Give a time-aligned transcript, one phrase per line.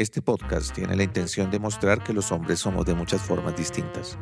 [0.00, 4.18] Este podcast tiene la intención de mostrar que los hombres somos de muchas formas distintas.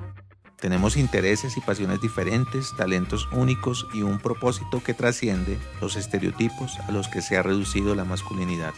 [0.60, 6.90] Tenemos intereses y pasiones diferentes, talentos únicos y un propósito que trasciende los estereotipos a
[6.90, 8.74] los que se ha reducido la masculinidad.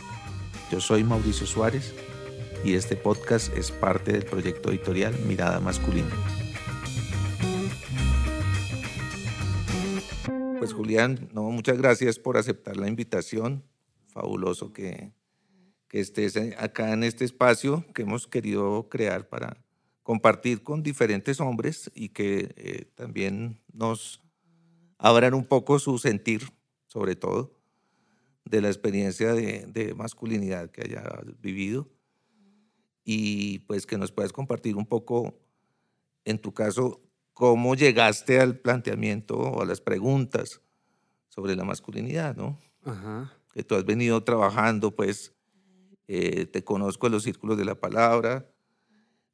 [0.71, 1.95] Yo soy Mauricio Suárez
[2.67, 6.15] y este podcast es parte del proyecto editorial Mirada Masculina.
[10.59, 13.65] Pues Julián, no, muchas gracias por aceptar la invitación.
[14.09, 15.15] Fabuloso que,
[15.91, 19.57] que estés acá en este espacio que hemos querido crear para
[20.05, 24.23] compartir con diferentes hombres y que eh, también nos
[24.99, 26.49] abran un poco su sentir,
[26.87, 27.59] sobre todo,
[28.45, 31.03] de la experiencia de, de masculinidad que haya
[31.41, 31.89] vivido
[33.03, 35.41] y pues que nos puedas compartir un poco,
[36.25, 37.01] en tu caso,
[37.33, 40.61] cómo llegaste al planteamiento o a las preguntas
[41.31, 42.61] sobre la masculinidad, ¿no?
[42.85, 43.33] Ajá.
[43.53, 45.35] Que tú has venido trabajando, pues,
[46.13, 48.51] eh, te conozco en los círculos de la palabra,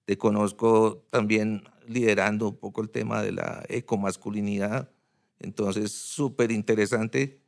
[0.05, 4.91] te conozco también liderando un poco el tema de la ecomasculinidad,
[5.39, 7.41] entonces súper interesante.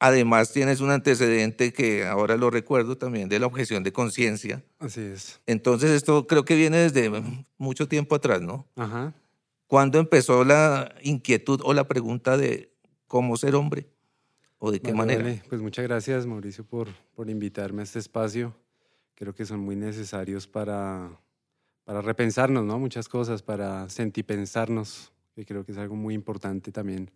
[0.00, 4.64] Además tienes un antecedente que ahora lo recuerdo también de la objeción de conciencia.
[4.80, 5.40] Así es.
[5.46, 7.12] Entonces esto creo que viene desde
[7.56, 8.66] mucho tiempo atrás, ¿no?
[8.74, 9.14] Ajá.
[9.68, 12.74] ¿Cuándo empezó la inquietud o la pregunta de
[13.06, 13.88] cómo ser hombre?
[14.58, 15.40] ¿O de qué manera?
[15.48, 18.56] Pues muchas gracias, Mauricio, por, por invitarme a este espacio.
[19.14, 21.20] Creo que son muy necesarios para,
[21.84, 22.78] para repensarnos, ¿no?
[22.78, 27.10] Muchas cosas, para sentipensarnos, que creo que es algo muy importante también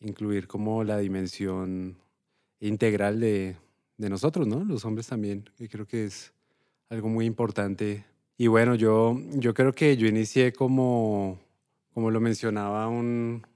[0.00, 1.98] incluir como la dimensión
[2.60, 3.56] integral de,
[3.96, 4.64] de nosotros, ¿no?
[4.64, 6.32] Los hombres también, que creo que es
[6.88, 8.04] algo muy importante.
[8.36, 11.38] Y bueno, yo, yo creo que yo inicié como,
[11.92, 13.46] como lo mencionaba un,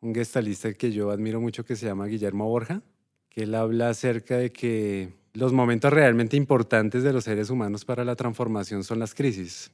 [0.00, 2.82] un gestalista que yo admiro mucho que se llama Guillermo Borja,
[3.28, 8.04] que él habla acerca de que los momentos realmente importantes de los seres humanos para
[8.04, 9.70] la transformación son las crisis.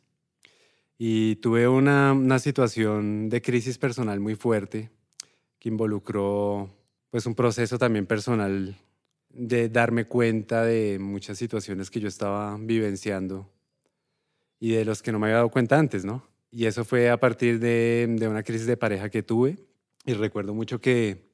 [0.98, 4.90] Y tuve una, una situación de crisis personal muy fuerte
[5.58, 6.70] que involucró
[7.10, 8.76] pues un proceso también personal
[9.30, 13.50] de darme cuenta de muchas situaciones que yo estaba vivenciando
[14.60, 16.26] y de los que no me había dado cuenta antes, ¿no?
[16.50, 19.56] Y eso fue a partir de, de una crisis de pareja que tuve
[20.04, 21.30] y recuerdo mucho que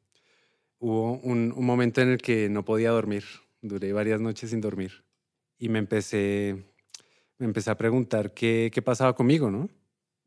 [0.79, 3.25] hubo un, un, momento en el que no podía dormir,
[3.62, 5.04] duré varias noches sin dormir
[5.59, 6.65] y me empecé
[7.41, 9.71] me empecé a preguntar qué, qué pasaba conmigo, ¿no?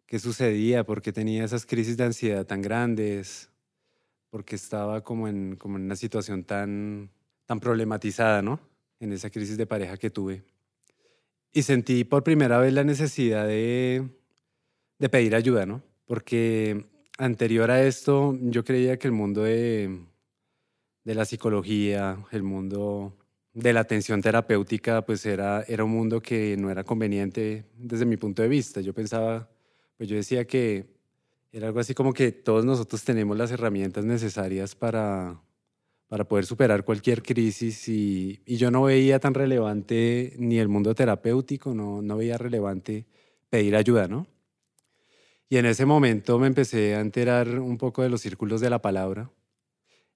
[0.07, 0.83] ¿Qué sucedía?
[0.83, 3.51] ¿Por qué tenía esas crisis de ansiedad tan grandes?
[4.31, 7.11] ¿Por qué estaba como en, como en una situación tan,
[7.45, 8.59] tan problematizada, ¿no?
[8.99, 10.44] En esa crisis de pareja que tuve.
[11.51, 14.09] Y sentí por primera vez la necesidad de,
[14.97, 15.83] de pedir ayuda, ¿no?
[16.05, 16.88] Porque
[17.19, 20.00] anterior a esto yo creía que el mundo de,
[21.03, 23.15] de la psicología, el mundo
[23.53, 28.18] de la atención terapéutica, pues era, era un mundo que no era conveniente desde mi
[28.18, 28.81] punto de vista.
[28.81, 29.50] Yo pensaba,
[29.97, 30.88] pues yo decía que
[31.52, 35.40] era algo así como que todos nosotros tenemos las herramientas necesarias para,
[36.08, 40.96] para poder superar cualquier crisis y, y yo no veía tan relevante ni el mundo
[40.96, 43.06] terapéutico, no, no veía relevante
[43.52, 44.25] pedir ayuda, ¿no?
[45.47, 48.81] Y en ese momento me empecé a enterar un poco de los círculos de la
[48.81, 49.30] palabra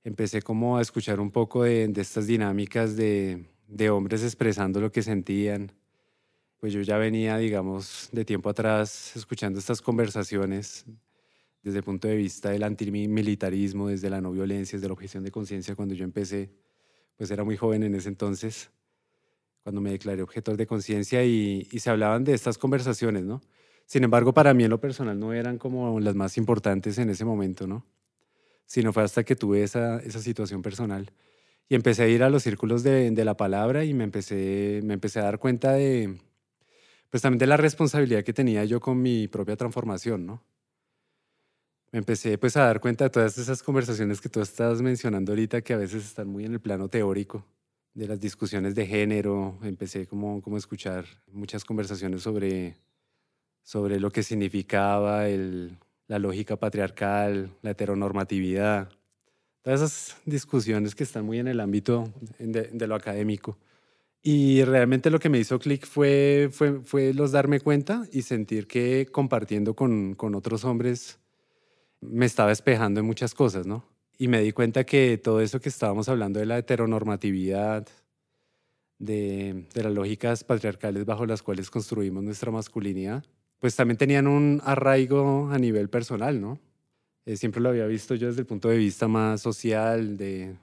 [0.07, 3.45] empecé como a escuchar un poco de, estas dinámicas de,
[3.91, 5.73] hombres expresando lo que sentían.
[6.59, 10.85] Pues yo ya venía, digamos, de tiempo atrás escuchando estas conversaciones
[11.61, 15.31] desde el punto de vista del antimilitarismo, desde la no violencia, desde la objeción de
[15.31, 15.75] conciencia.
[15.75, 16.51] Cuando yo empecé,
[17.17, 18.71] pues era muy joven en ese entonces,
[19.61, 23.41] cuando me declaré objetor de conciencia y, y se hablaban de estas conversaciones, ¿no?
[23.85, 27.25] Sin embargo, para mí en lo personal no eran como las más importantes en ese
[27.25, 27.85] momento, ¿no?
[28.67, 31.11] Sino fue hasta que tuve esa, esa situación personal.
[31.69, 34.93] Y empecé a ir a los círculos de, de, la palabra y me empecé, me
[34.93, 36.19] empecé a dar cuenta de,
[37.09, 40.43] pues también de la responsabilidad que tenía yo con mi propia transformación, ¿no?
[41.91, 45.61] Me empecé pues a dar cuenta de todas esas conversaciones que tú estás mencionando ahorita
[45.61, 47.45] que a veces están muy en el plano teórico,
[47.93, 52.77] de las discusiones de género, empecé como, como a escuchar muchas conversaciones sobre,
[53.63, 55.77] sobre lo que significaba el,
[56.07, 58.89] la lógica patriarcal, la heteronormatividad,
[59.61, 63.57] todas esas discusiones que están muy en el ámbito de, lo académico.
[64.21, 68.67] Y realmente lo que me hizo clic fue, fue, fue, los darme cuenta y sentir
[68.67, 71.19] que compartiendo con, con otros hombres
[72.01, 73.85] me estaba espejando en muchas cosas, ¿no?
[74.17, 77.87] Y me di cuenta que todo eso que estábamos hablando de la heteronormatividad,
[78.99, 83.23] de, de las lógicas patriarcales bajo las cuales construimos nuestra masculinidad,
[83.59, 86.59] pues también tenían un arraigo a nivel personal, ¿no?
[87.25, 90.55] Eh, siempre lo había visto yo desde el punto de vista más social, de,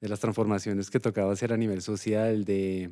[0.00, 2.90] las transformaciones que tocaba hacer a nivel social, de,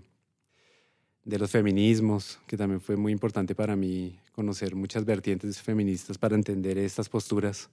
[1.25, 6.35] de los feminismos, que también fue muy importante para mí conocer muchas vertientes feministas para
[6.35, 7.71] entender estas posturas.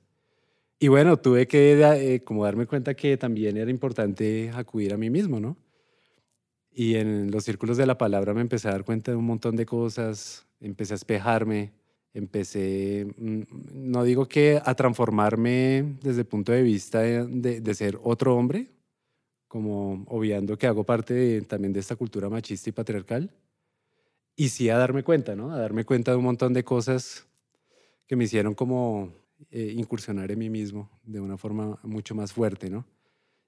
[0.79, 5.11] Y bueno, tuve que eh, como darme cuenta que también era importante acudir a mí
[5.11, 5.55] mismo, ¿no?
[6.73, 9.55] Y en los círculos de la palabra me empecé a dar cuenta de un montón
[9.55, 11.73] de cosas, empecé a espejarme,
[12.13, 13.41] empecé, mm,
[13.73, 18.69] no digo que a transformarme desde el punto de vista de, de ser otro hombre,
[19.47, 23.31] como obviando que hago parte también de esta cultura machista y patriarcal,
[24.35, 25.51] y sí a darme cuenta, ¿no?
[25.51, 27.27] A darme cuenta de un montón de cosas
[28.07, 29.13] que me hicieron como
[29.49, 32.85] eh, incursionar en mí mismo de una forma mucho más fuerte, ¿no?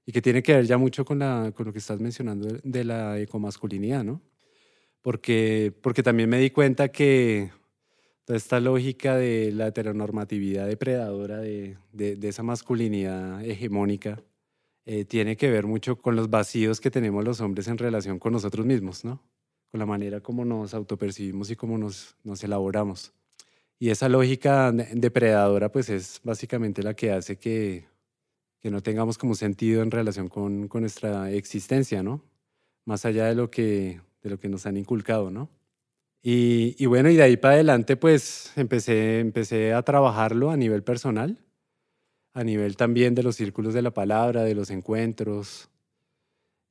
[0.06, 2.84] Y que tiene que ver ya mucho con, la, con lo que estás mencionando de,
[2.84, 4.22] la ecomasculinidad, ¿no?
[5.02, 7.52] Porque, porque también me di cuenta que
[8.26, 14.22] toda esta lógica de la heteronormatividad depredadora de, de, de esa masculinidad hegemónica
[14.86, 18.34] eh, tiene que ver mucho con los vacíos que tenemos los hombres en relación con
[18.34, 19.22] nosotros mismos, ¿no?
[19.72, 23.14] Con la manera como nos autopercibimos y cómo nos, nos elaboramos.
[23.80, 27.86] Y esa lógica depredadora, pues es básicamente la que hace que,
[28.64, 32.24] que no tengamos como sentido en relación con, con, nuestra existencia, ¿no?
[32.86, 35.50] Más allá de lo que, de lo que nos han inculcado, ¿no?
[36.26, 41.38] Y, bueno, y de ahí para adelante, pues empecé, empecé a trabajarlo a nivel personal,
[42.34, 45.70] a nivel también de los círculos de la palabra, de los encuentros.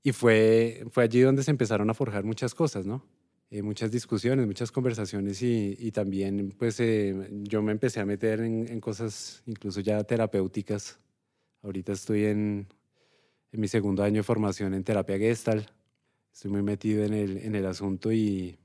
[0.02, 3.04] Y fue, fue allí donde se empezaron a forjar muchas cosas, ¿no?
[3.50, 8.40] Eh, muchas discusiones, muchas conversaciones y, y también pues eh, yo me empecé a meter
[8.40, 10.98] en, cosas incluso ya terapéuticas.
[11.62, 12.66] Ahorita estoy en,
[13.52, 15.66] en, mi segundo año de formación en terapia gestal.
[16.32, 18.58] Estoy muy metido en el, en el asunto y,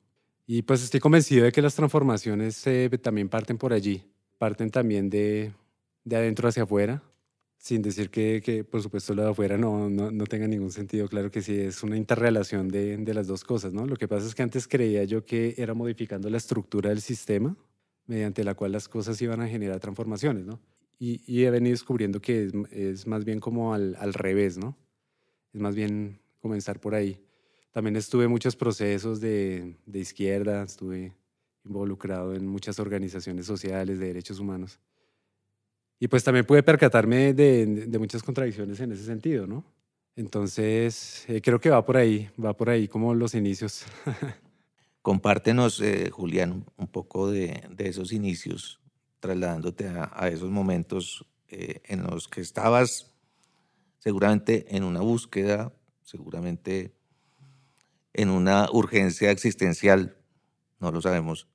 [0.46, 4.04] y pues estoy convencido de que las transformaciones eh, también parten por allí.
[4.38, 5.52] Parten también de,
[6.04, 7.04] de adentro hacia afuera
[7.58, 11.08] sin decir que, que, por supuesto lo de afuera no, no, no, tenga ningún sentido,
[11.08, 13.86] claro que sí, es una interrelación de, de, las dos cosas, ¿no?
[13.86, 17.58] Lo que pasa es que antes creía yo que era modificando la estructura del sistema
[18.06, 20.60] mediante la cual las cosas iban a generar transformaciones, ¿no?
[21.00, 24.76] Y, y he venido descubriendo que es, es más bien como al, al, revés, ¿no?
[25.54, 27.22] Es más bien comenzar por ahí.
[27.72, 31.14] También estuve en muchos procesos de, de izquierda, estuve
[31.64, 34.80] involucrado en muchas organizaciones sociales de derechos humanos.
[36.00, 39.64] Y pues también pude percatarme de, de, muchas contradicciones en ese sentido, ¿no?
[40.16, 43.86] Entonces, eh, creo que va por ahí, va por ahí como los inicios.
[45.02, 48.80] Compártenos, eh, Julián, un poco de, de, esos inicios,
[49.20, 53.14] trasladándote a, a esos momentos eh, en los que estabas
[54.00, 55.74] seguramente en una búsqueda,
[56.04, 56.94] seguramente
[58.14, 60.18] en una urgencia existencial,
[60.80, 61.48] no lo sabemos.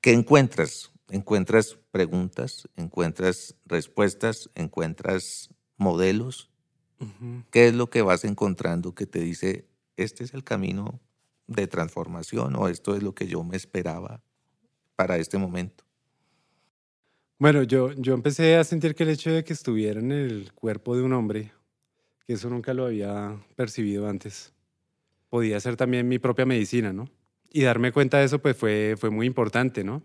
[0.00, 6.50] ¿Qué encuentras encuentras preguntas, encuentras respuestas, encuentras modelos.
[6.98, 7.44] Uh -huh.
[7.50, 11.00] ¿Qué es lo que vas encontrando que te dice, este es el camino
[11.46, 14.22] de transformación o esto es lo que yo me esperaba
[14.96, 15.84] para este momento?
[17.38, 20.96] Bueno, yo, yo empecé a sentir que el hecho de que estuviera en el cuerpo
[20.96, 21.52] de un hombre,
[22.26, 24.54] que eso nunca lo había percibido antes,
[25.28, 27.08] podía ser también mi propia medicina, ¿no?
[27.52, 30.02] Y darme cuenta de eso pues fue, fue muy importante, ¿no?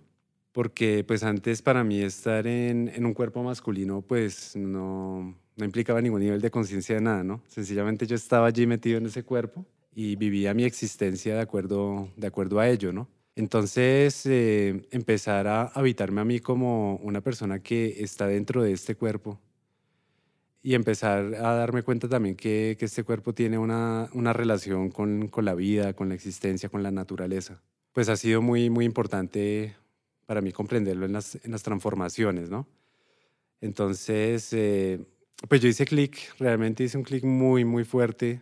[0.51, 6.01] porque pues antes para mí estar en, en un cuerpo masculino pues no, no implicaba
[6.01, 7.41] ningún nivel de conciencia de nada, ¿no?
[7.47, 12.27] Sencillamente yo estaba allí metido en ese cuerpo y vivía mi existencia de acuerdo, de
[12.27, 13.07] acuerdo a ello, ¿no?
[13.35, 18.95] Entonces, eh, empezar a habitarme a mí como una persona que está dentro de este
[18.95, 19.39] cuerpo
[20.63, 25.27] y empezar a darme cuenta también que, que este cuerpo tiene una, una relación con,
[25.27, 27.61] con la vida, con la existencia, con la naturaleza.
[27.93, 29.75] Pues ha sido muy, muy importante
[30.25, 32.67] para mí comprenderlo en las, en las transformaciones, ¿no?
[33.59, 34.99] Entonces, eh,
[35.47, 38.41] pues yo hice clic, realmente hice un clic muy, muy fuerte.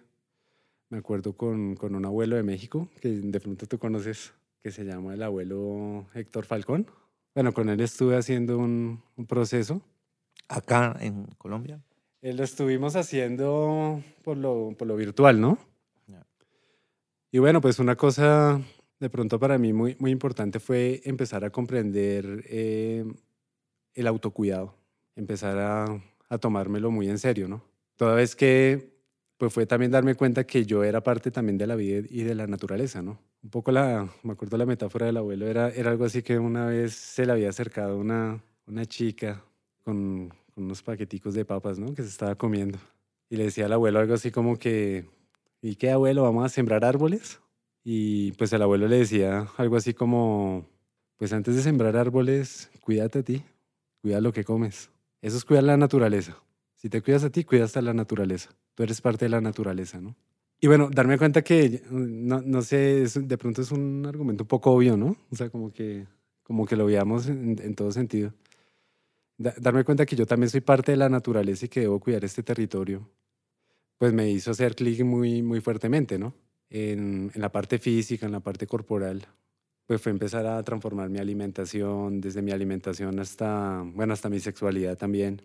[0.89, 4.83] Me acuerdo con, con, un abuelo de México, que de pronto tú conoces, que se
[4.83, 6.87] llama el abuelo Héctor Falcón.
[7.33, 9.81] Bueno, con él estuve haciendo un, un proceso.
[10.47, 11.81] ¿Acá en Colombia?
[12.21, 15.57] Eh, lo estuvimos haciendo por lo, por lo virtual, ¿no?
[16.07, 16.25] Yeah.
[17.31, 18.61] Y bueno, pues una cosa
[18.99, 23.05] de pronto para mí muy, muy importante fue empezar a comprender eh,
[23.93, 24.75] el autocuidado,
[25.15, 27.63] empezar a, a, tomármelo muy en serio, ¿no?
[27.95, 28.98] Toda vez que
[29.39, 32.35] pues fue también darme cuenta que yo era parte también de la vida y de
[32.35, 33.19] la naturaleza, ¿no?
[33.41, 36.65] Un poco la, me acuerdo la metáfora del abuelo, era, era algo así que una
[36.65, 39.41] vez se le había acercado una, una chica
[39.85, 41.93] con, unos paqueticos de papas, ¿no?
[41.93, 42.77] Que se estaba comiendo.
[43.29, 45.05] Y le decía al abuelo algo así como que,
[45.61, 46.23] ¿y qué abuelo?
[46.23, 47.39] ¿Vamos a sembrar árboles?
[47.83, 50.67] Y pues el abuelo le decía algo así como,
[51.15, 53.45] pues antes de sembrar árboles, cuídate a ti,
[54.01, 54.89] cuida lo que comes.
[55.21, 56.37] Eso es cuidar la naturaleza.
[56.75, 58.49] Si te cuidas a ti, cuidas a la naturaleza.
[58.79, 60.15] Tú eres parte de la naturaleza, ¿no?
[60.61, 64.71] Y bueno, darme cuenta que, no, no sé, de pronto es un argumento un poco
[64.71, 65.17] obvio, ¿no?
[65.29, 66.07] O sea, como que,
[66.43, 68.33] como que lo veamos en, todo sentido.
[69.37, 72.41] darme cuenta que yo también soy parte de la naturaleza y que debo cuidar este
[72.41, 73.05] territorio,
[73.97, 76.33] pues me hizo hacer clic muy, muy fuertemente, ¿no?
[76.69, 79.27] En, en la parte física, en la parte corporal.
[79.87, 84.97] Pues fue empezar a transformar mi alimentación, desde mi alimentación hasta, bueno, hasta mi sexualidad
[84.97, 85.41] también,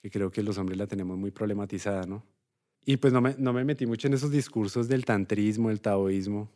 [0.00, 2.37] que creo que los hombres la tenemos muy problematizada, ¿no?
[2.84, 6.48] Y pues no me, no me metí mucho en esos discursos del tantrismo, el taoísmo,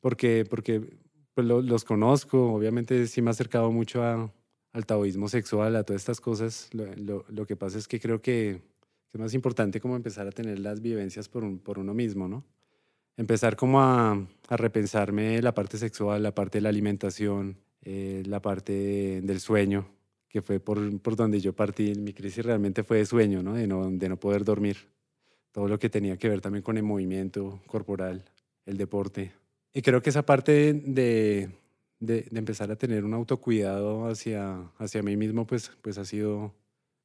[0.00, 0.98] porque, porque
[1.34, 4.32] pues los conozco, obviamente sí me he acercado mucho a,
[4.72, 6.68] al taoísmo sexual, a todas estas cosas.
[6.72, 8.60] Lo, lo, que pasa es que creo que,
[9.12, 12.44] es más importante como empezar a tener las vivencias por, por uno mismo, ¿no?
[13.16, 14.12] Empezar como a,
[14.48, 19.88] a, repensarme la parte sexual, la parte de la alimentación, eh, la parte del sueño,
[20.28, 21.94] que fue por, por donde yo partí.
[21.94, 23.54] Mi crisis realmente fue de sueño, ¿no?
[23.54, 24.76] De, no, de no poder dormir
[25.52, 28.24] todo lo que tenía que ver también con el movimiento corporal,
[28.66, 29.32] el deporte.
[29.72, 31.50] Y creo que esa parte de,
[32.00, 36.54] de, empezar a tener un autocuidado hacia, hacia mí mismo, pues, pues ha, sido,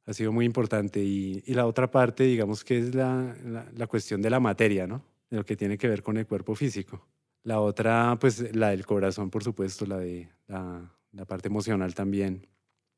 [0.06, 1.02] ha sido muy importante.
[1.02, 3.36] Y, la otra parte, digamos que es la,
[3.76, 5.04] la, cuestión de la materia, ¿no?
[5.30, 7.06] De lo que tiene que ver con el cuerpo físico.
[7.44, 12.48] La otra, pues la del corazón, por supuesto, la de la parte emocional también.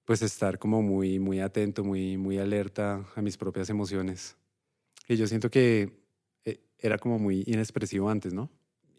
[0.05, 4.37] Pues estar como muy, muy atento, muy, muy alerta a mis propias emociones
[5.05, 6.03] que yo siento que
[6.43, 8.49] eh, era como muy inexpresivo antes, ¿no?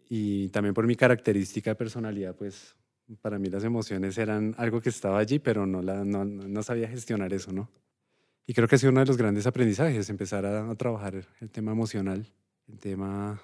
[0.09, 2.75] Y también por mi característica de personalidad, pues
[3.21, 6.87] para mí las emociones eran algo que estaba allí, pero no, la, no, no sabía
[6.87, 7.69] gestionar eso, ¿no?
[8.45, 11.73] Y creo que ha sido uno de los grandes aprendizajes, empezar a, trabajar el tema
[11.73, 12.25] emocional,
[12.67, 13.41] el tema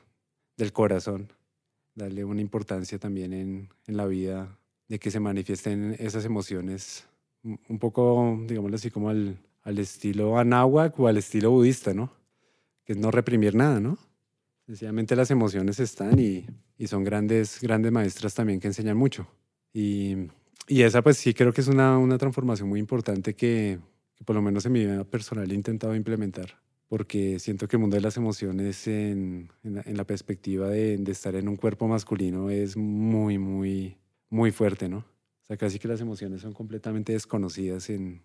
[0.55, 1.31] del corazón,
[1.93, 7.05] darle una importancia también en, en la vida, de que se manifiesten esas emociones
[7.43, 12.11] un poco, digámoslo así, como al, al estilo anáhuac o al estilo budista, ¿no?
[12.85, 13.97] Que es no reprimir nada, ¿no?
[14.65, 16.45] Sencillamente las emociones están y,
[16.77, 19.27] y son grandes, grandes maestras también que enseñan mucho.
[19.73, 20.15] Y,
[20.67, 23.79] y, esa pues sí creo que es una, una transformación muy importante que,
[24.25, 27.95] por lo menos en mi vida personal he intentado implementar, porque siento que el mundo
[27.95, 31.87] de las emociones en, en, la, en la, perspectiva de, de, estar en un cuerpo
[31.87, 33.97] masculino es muy, muy,
[34.29, 34.99] muy fuerte, ¿no?
[34.99, 38.21] O sea, casi que las emociones son completamente desconocidas en,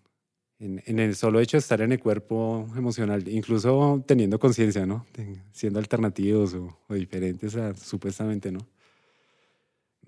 [0.59, 5.05] en, el solo hecho de estar en el cuerpo emocional, incluso teniendo conciencia, ¿no?
[5.53, 8.67] Siendo alternativos o, diferentes supuestamente, ¿no?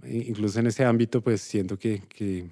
[0.03, 2.49] Incluso en ese ámbito, pues siento que, que,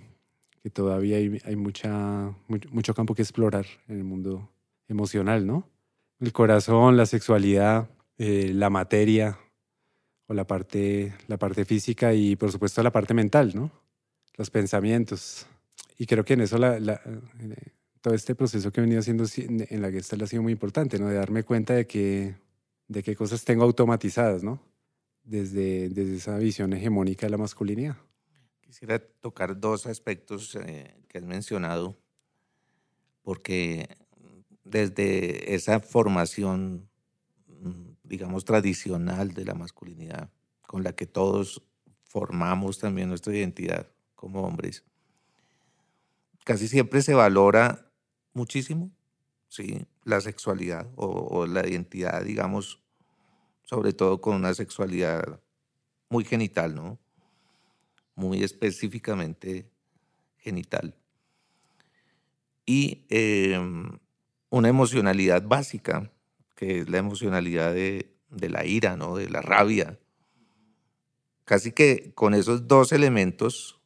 [0.72, 4.50] todavía hay, hay mucha, mucho, campo que explorar en el mundo
[4.88, 5.68] emocional, ¿no?
[6.20, 9.39] El corazón, la sexualidad, eh, la materia
[10.27, 13.72] o la parte, la parte física y por supuesto la parte mental, ¿no?
[14.38, 15.48] Los pensamientos.
[15.98, 17.01] Y creo que en eso la, la,
[18.01, 21.08] todo este proceso que he venido haciendo en la Gestalt ha sido muy importante, ¿no?
[21.08, 22.36] De darme cuenta de que
[22.89, 24.60] de qué cosas tengo automatizadas, ¿no?
[25.24, 27.98] Desde, desde esa visión hegemónica de la masculinidad.
[28.62, 31.98] Quisiera tocar dos aspectos eh, que has mencionado,
[33.22, 33.88] porque
[34.63, 36.89] desde esa formación,
[37.48, 40.32] mm, digamos, tradicional de la masculinidad,
[40.65, 41.62] con la que todos
[42.06, 44.84] formamos también nuestra identidad como hombres,
[46.44, 47.88] casi siempre se valora
[48.39, 48.89] muchísimo,
[49.50, 49.86] ¿sí?
[50.05, 52.81] La sexualidad o, la identidad, digamos,
[53.63, 55.41] sobre todo con una sexualidad
[56.10, 56.98] muy genital, ¿no?
[58.15, 59.69] Muy específicamente
[60.38, 60.96] genital.
[62.65, 64.00] Y em,
[64.50, 66.12] una emocionalidad básica,
[66.55, 69.17] que es la emocionalidad de, de la ira, ¿no?
[69.17, 70.00] De la rabia.
[71.43, 73.81] Casi que con esos dos elementos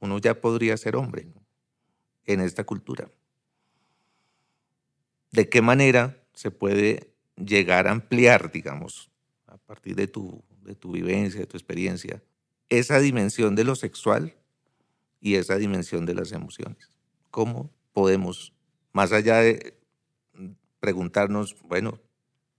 [0.00, 1.28] uno ya podría ser hombre
[2.24, 3.08] en esta cultura
[5.32, 9.10] de qué manera se puede llegar a ampliar, digamos,
[9.46, 12.22] a partir de tu, de tu vivencia, de tu experiencia,
[12.68, 14.34] esa dimensión de lo sexual
[15.20, 16.90] y esa dimensión de las emociones.
[17.30, 18.52] ¿Cómo podemos,
[18.92, 19.78] más allá de
[20.80, 22.00] preguntarnos, bueno,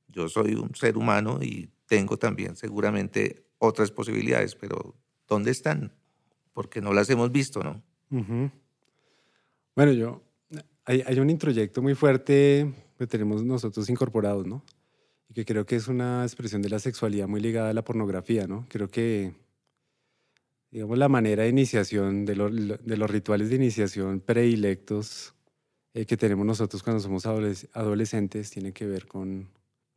[0.08, 4.96] yo soy un ser humano y tengo también seguramente otras posibilidades, pero
[5.28, 5.94] ¿dónde están?
[6.54, 7.84] Porque no las hemos visto, ¿no?
[9.76, 10.22] Bueno, yo
[10.86, 14.64] hay, un introyecto muy fuerte que tenemos nosotros incorporados, ¿no?
[15.30, 18.48] Y que creo que es una expresión de la sexualidad muy ligada a la pornografía,
[18.48, 18.66] ¿no?
[18.70, 19.34] Creo que,
[20.72, 22.36] digamos, la manera de iniciación, de,
[22.82, 25.34] de los rituales de iniciación predilectos
[25.96, 29.50] eh, que tenemos nosotros cuando somos adolescentes tiene que ver con,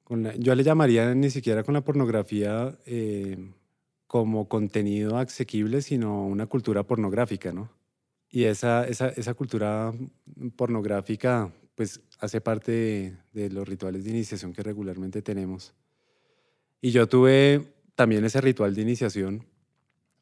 [0.05, 3.51] con la, yo le llamaría ni siquiera con la pornografía eh,
[4.07, 7.71] como contenido asequible, sino una cultura pornográfica, ¿no?
[8.31, 9.93] Y esa, esa, esa cultura
[10.57, 15.75] pornográfica pues hace parte de, los rituales de iniciación que regularmente tenemos.
[16.81, 19.47] Y yo tuve también ese ritual de iniciación.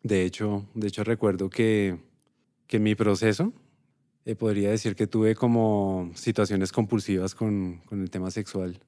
[0.02, 1.96] De hecho, de hecho recuerdo que,
[2.66, 3.52] que en mi proceso
[4.24, 8.80] eh, podría decir que tuve como situaciones compulsivas con, con el tema sexual.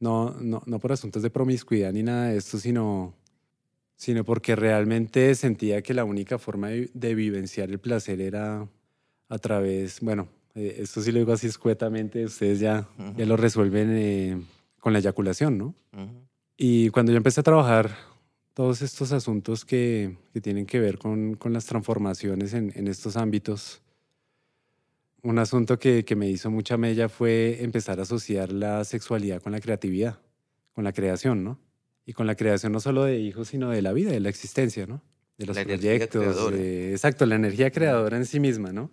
[0.00, 3.14] No, no, no por asuntos de promiscuidad ni nada de esto, sino,
[3.96, 8.68] sino porque realmente sentía que la única forma de, vivenciar el placer era
[9.28, 13.90] a través, bueno, eh, esto sí lo digo así escuetamente, ustedes ya, ya lo resuelven
[13.92, 14.42] eh,
[14.80, 15.74] con la eyaculación, ¿no?
[16.56, 17.96] Y cuando yo empecé a trabajar
[18.52, 23.16] todos estos asuntos que, que tienen que ver con, con las transformaciones en, en, estos
[23.16, 23.82] ámbitos,
[25.22, 29.52] un asunto que, que, me hizo mucha mella fue empezar a asociar la sexualidad con
[29.52, 30.20] la creatividad,
[30.72, 31.58] con la creación, ¿no?
[32.06, 34.86] Y con la creación no solo de hijos, sino de la vida, de la existencia,
[34.86, 35.02] ¿no?
[35.38, 36.52] De los proyectos.
[36.52, 38.90] exacto, la energía creadora en sí misma, ¿no?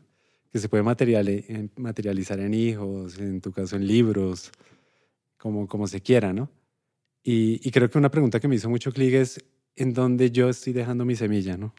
[0.51, 4.51] Que se puede materializar en hijos, en tu caso en libros,
[5.37, 6.49] como, como se quiera, ¿no?
[7.23, 9.43] Y, creo que una pregunta que me hizo mucho clic es
[9.75, 11.73] en dónde yo estoy dejando mi semilla, ¿no?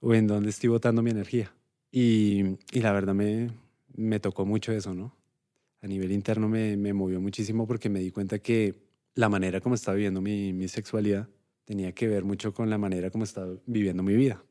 [0.00, 1.52] O en dónde estoy botando mi energía.
[1.90, 3.50] Y, y la verdad me,
[3.94, 5.16] me, tocó mucho eso, ¿no?
[5.80, 9.74] A nivel interno me, me, movió muchísimo porque me di cuenta que la manera como
[9.74, 11.28] estaba viviendo mi, mi sexualidad
[11.64, 14.42] tenía que ver mucho con la manera como estaba viviendo mi vida.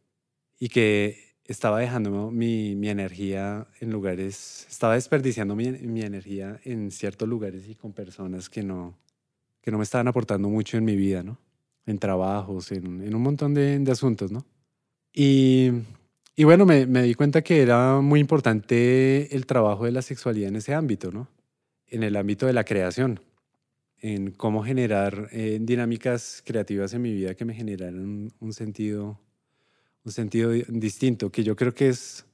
[0.60, 6.92] Y que estaba dejando mi, mi energía en lugares, estaba desperdiciando mi, mi energía en
[6.92, 8.98] ciertos lugares y con personas que no,
[9.62, 11.40] que no me estaban aportando mucho en mi vida, ¿no?
[11.86, 14.46] En trabajos, en, en un montón de, de, asuntos, ¿no?
[15.12, 15.72] Y,
[16.36, 20.50] y bueno, me, me, di cuenta que era muy importante el trabajo de la sexualidad
[20.50, 21.30] en ese ámbito, ¿no?
[21.88, 23.22] En el ámbito de la creación,
[24.02, 29.20] en cómo generar eh, dinámicas creativas en mi vida que me generaran un sentido,
[30.04, 32.26] un sentido distinto, que yo creo que es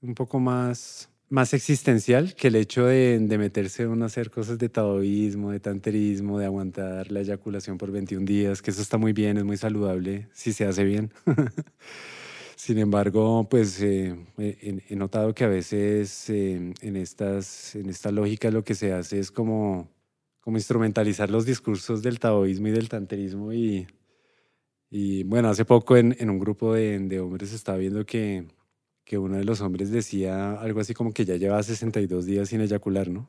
[0.00, 4.68] un poco más más existencial que el hecho de, de meterse a hacer cosas de
[4.68, 9.38] taoísmo, de tanterismo, de aguantar la eyaculación por 21 días, que eso está muy bien,
[9.38, 11.12] es muy saludable si se hace bien.
[12.56, 18.50] Sin embargo, pues eh, he, notado que a veces eh, en, estas, en esta lógica
[18.50, 19.88] lo que se hace es como,
[20.40, 23.86] como instrumentalizar los discursos del taoísmo y del tanterismo y,
[24.90, 28.46] y bueno, hace poco en, en un grupo de, de hombres estaba viendo que
[29.10, 32.60] que uno de los hombres decía algo así como que ya lleva 62 días sin
[32.60, 33.28] eyacular, ¿no?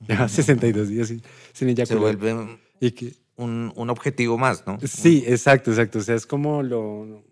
[0.08, 1.20] Lleva 62 días sin,
[1.52, 2.16] sin eyacular.
[2.16, 4.78] Se vuelve y que, un, un, objetivo más, ¿no?
[4.82, 5.98] Sí, exacto, exacto.
[5.98, 7.22] O sea, es como lo,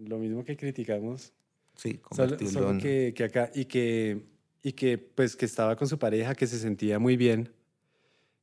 [0.00, 1.32] lo mismo que criticamos.
[1.76, 4.26] Sí, solo, solo que, que, acá, y que,
[4.64, 7.52] y que, pues, que estaba con su pareja, que se sentía muy bien,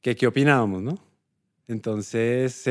[0.04, 1.00] que qué opinábamos, ¿no?
[1.68, 2.70] Entonces,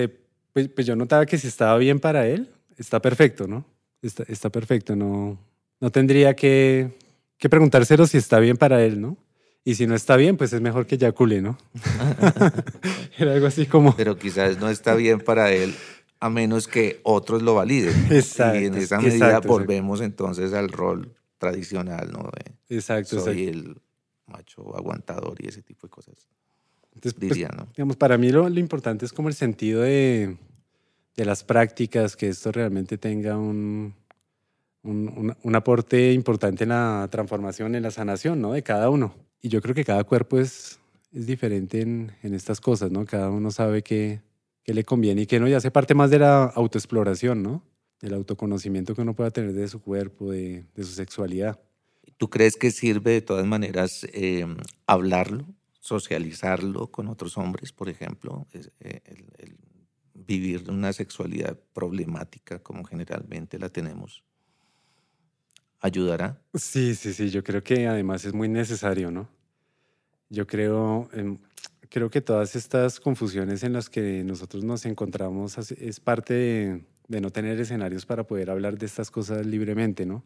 [0.53, 3.65] pues, pues, yo notaba que si estaba bien para él, está perfecto, ¿no?
[4.03, 5.39] Está, está perfecto, no,
[5.81, 6.93] no tendría que,
[7.39, 9.17] que preguntárselo si está bien para él, ¿no?
[9.65, 11.57] Y si no está bien, pues es mejor que eyacule, ¿no?
[13.19, 13.97] Era algo así como...
[13.97, 15.75] Pero quizás no está bien para él
[16.21, 18.13] a menos que otros lo validen.
[18.13, 18.61] Exacto.
[18.61, 22.29] Y en esa medida volvemos entonces al rol tradicional, ¿no?
[22.69, 23.21] exacto.
[23.21, 23.81] Soy el
[24.27, 26.29] macho aguantador y ese tipo de cosas.
[26.95, 27.69] Entonces, pues, diría, ¿no?
[27.77, 30.37] Digamos, para mí lo, lo, importante es como el sentido de,
[31.17, 33.95] de las prácticas, que esto realmente tenga un,
[34.83, 38.53] un, un, aporte importante en la transformación, en la sanación, ¿no?
[38.53, 39.15] De cada uno.
[39.41, 40.79] Y yo creo que cada cuerpo es,
[41.13, 43.05] es diferente en, en estas cosas, ¿no?
[43.05, 44.21] Cada uno sabe qué,
[44.63, 47.63] qué le conviene y qué no, y hace parte más de la autoexploración, ¿no?
[48.01, 51.59] Del autoconocimiento que uno pueda tener de su cuerpo, de, de su sexualidad.
[52.17, 54.47] ¿Tú crees que sirve de todas maneras eh,
[54.87, 55.47] hablarlo,
[55.83, 58.47] socializarlo con otros hombres, por ejemplo?
[58.81, 59.01] Eh,
[60.15, 64.23] vivir una sexualidad problemática como generalmente la tenemos
[65.83, 66.41] ayudará.
[66.55, 69.29] Sí, sí, sí, yo creo que además es muy necesario, ¿no?
[70.31, 71.11] Yo creo,
[71.91, 77.31] creo que todas estas confusiones en las que nosotros nos encontramos es parte de, no
[77.31, 80.25] tener escenarios para poder hablar de estas cosas libremente, ¿no?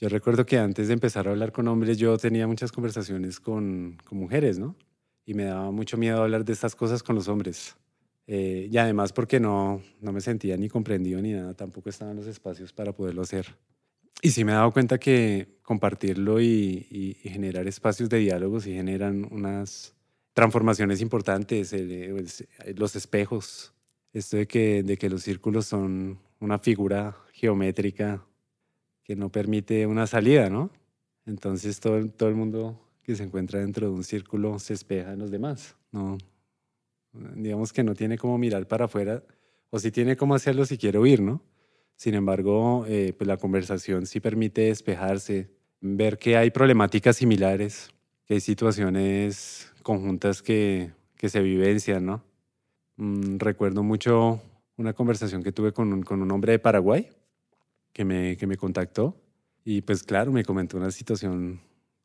[0.00, 3.98] Yo recuerdo que antes de empezar a hablar con hombres yo tenía muchas conversaciones con,
[4.04, 4.74] con mujeres, ¿no?
[5.26, 7.76] Y me daba mucho miedo hablar de estas cosas con los hombres.
[8.26, 12.26] Eh, y además porque no, no me sentía ni comprendido ni nada, tampoco estaban los
[12.26, 13.54] espacios para poderlo hacer.
[14.22, 19.28] Y sí me he dado cuenta que compartirlo y, generar espacios de diálogos y generan
[19.30, 19.94] unas
[20.32, 21.74] transformaciones importantes.
[22.76, 23.74] los espejos,
[24.12, 28.24] esto de que, de que los círculos son una figura geométrica
[29.02, 30.70] que no permite una salida, ¿no?
[31.26, 35.18] Entonces todo, todo el mundo que se encuentra dentro de un círculo se espeja en
[35.18, 36.18] los demás, ¿no?
[37.12, 39.22] Digamos que no tiene como mirar para afuera,
[39.70, 41.42] o si tiene cómo hacerlo si quiere oír, ¿no?
[41.96, 47.90] Sin embargo, eh, pues la conversación sí permite despejarse, ver que hay problemáticas similares,
[48.26, 52.24] que hay situaciones conjuntas que, que se vivencian, ¿no?
[52.96, 54.40] Mm, recuerdo mucho
[54.76, 57.10] una conversación que tuve con un, con un hombre de Paraguay
[57.92, 59.16] que me, que me contactó
[59.64, 61.60] y pues claro, me comentó una situación,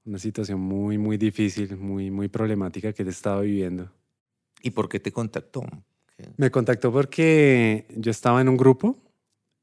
[0.10, 3.92] una situación muy, muy difícil, muy, muy problemática que él estaba viviendo.
[4.62, 5.64] ¿Y por qué te contactó?
[6.36, 8.98] Me contactó porque yo estaba en un grupo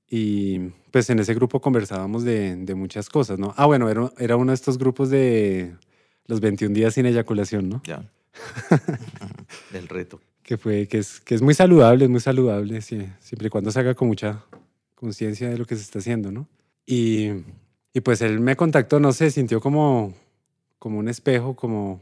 [0.09, 3.53] y pues en ese grupo conversábamos de, de muchas cosas, ¿no?
[3.57, 5.75] Ah, bueno, era, era, uno de estos grupos de
[6.27, 7.83] los 21 días sin eyaculación, ¿no?
[7.85, 8.09] Ya.
[9.73, 10.21] Del reto.
[10.45, 13.73] Que, fue, que, es, que es muy saludable, es muy saludable, sí, siempre y cuando
[13.73, 14.45] se haga con mucha
[14.95, 16.49] conciencia de lo que se está haciendo, ¿no?
[16.87, 17.33] Y,
[17.93, 20.15] y, pues él me contactó, no sé, sintió como,
[20.87, 22.01] como un espejo, como,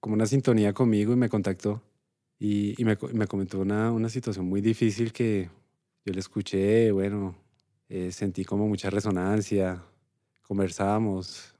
[0.00, 1.82] como una sintonía conmigo y me contactó.
[2.38, 5.48] Y, me, me, comentó una, una situación muy difícil que
[6.04, 7.34] yo le escuché, bueno,
[7.88, 9.82] eh, sentí como mucha resonancia,
[10.42, 11.54] conversábamos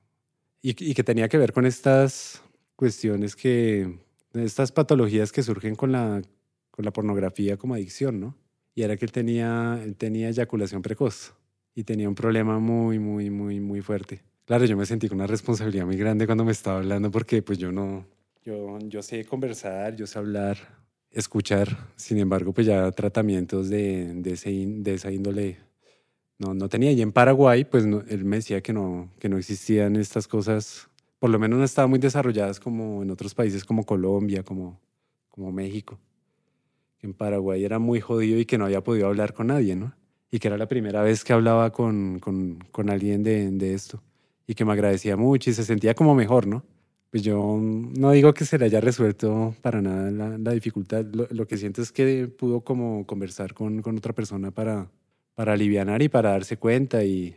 [0.60, 2.42] y, y que tenía que ver con estas
[2.76, 3.98] cuestiones que,
[4.34, 6.20] estas patologías que surgen con la,
[6.70, 8.36] con la pornografía como adicción, ¿no?
[8.74, 11.32] Y era que él tenía, él tenía eyaculación precoz
[11.74, 14.27] y tenía un problema muy, muy, muy, muy fuerte.
[14.48, 17.58] Claro, yo me sentí con una responsabilidad muy grande cuando me estaba hablando porque pues
[17.58, 18.04] yo no,
[18.44, 20.58] yo, yo sé conversar, yo sé hablar,
[21.12, 25.58] escuchar, sin embargo, pues ya tratamientos de, de, ese, de esa índole
[26.38, 26.90] no, no tenía.
[26.92, 31.30] Y en Paraguay, pues él me decía que no, que no existían estas cosas por
[31.30, 34.80] lo menos no estaban muy desarrolladas como en otros países como Colombia, como,
[35.28, 35.98] como México.
[37.00, 39.94] En Paraguay era muy jodido y que no había podido hablar con nadie, ¿no?
[40.30, 44.02] Y que era la primera vez que hablaba con, con, con alguien de, de, esto.
[44.48, 46.64] Y que me agradecía mucho y se sentía como mejor, ¿no?
[47.10, 51.04] Pues yo no digo que se le haya resuelto para nada la, la dificultad.
[51.06, 54.90] Lo, lo, que siento es que pudo como conversar con, con otra persona para,
[55.34, 57.36] para aliviar y para darse cuenta y,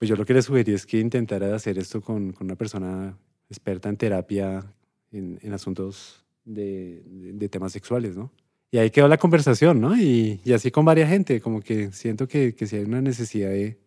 [0.00, 3.18] pues yo lo que le sugerí es que intentara hacer esto con, con una persona
[3.48, 4.64] experta en terapia
[5.10, 8.30] en, en asuntos de, de, temas sexuales, ¿no?
[8.70, 9.96] Y ahí quedó la conversación, ¿no?
[9.96, 13.48] Y, y así con varias gente, como que siento que, que sí hay una necesidad
[13.50, 13.79] de,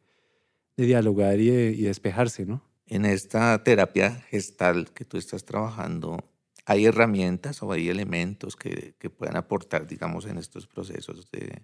[0.77, 2.63] de dialogar y, de, y despejarse, ¿no?
[2.85, 6.17] En esta terapia gestal que tú estás trabajando,
[6.65, 11.63] ¿hay herramientas o hay elementos que, que puedan aportar, digamos, en estos procesos de,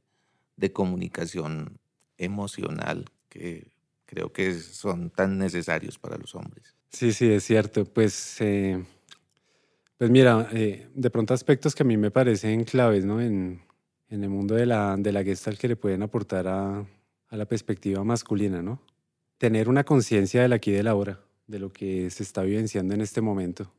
[0.55, 1.79] de comunicación
[2.17, 3.71] emocional que
[4.05, 6.75] creo que son tan necesarios para los hombres.
[6.91, 7.85] Sí, sí, es cierto.
[7.85, 8.83] Pues, eh,
[9.97, 13.21] pues mira, eh, de pronto aspectos que a mí me parecen claves ¿no?
[13.21, 13.61] en,
[14.09, 16.79] en el mundo de la, de la Gestalt que le pueden aportar a,
[17.27, 18.81] a la perspectiva masculina, ¿no?
[19.39, 23.01] Tener una conciencia del aquí y del ahora, de lo que se está vivenciando en
[23.01, 23.71] este momento,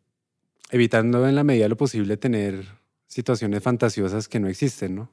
[0.71, 2.67] evitando en la medida de lo posible tener
[3.07, 5.11] situaciones fantasiosas que no existen, ¿no?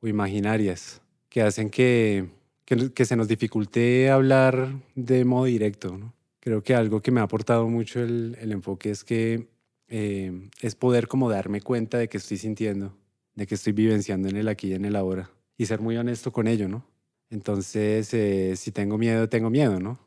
[0.00, 2.28] O imaginarias, que hacen que
[2.66, 5.96] que, que, se nos dificulte hablar de modo directo.
[5.96, 6.12] ¿no?
[6.40, 9.46] Creo que algo que me ha aportado mucho el, el enfoque es que
[9.88, 12.92] eh, es poder como darme cuenta de que estoy sintiendo,
[13.34, 16.32] de que estoy vivenciando en el aquí y en el ahora y ser muy honesto
[16.32, 16.84] con ello, ¿no?
[17.30, 19.98] Entonces, eh, si tengo miedo, tengo miedo, ¿no?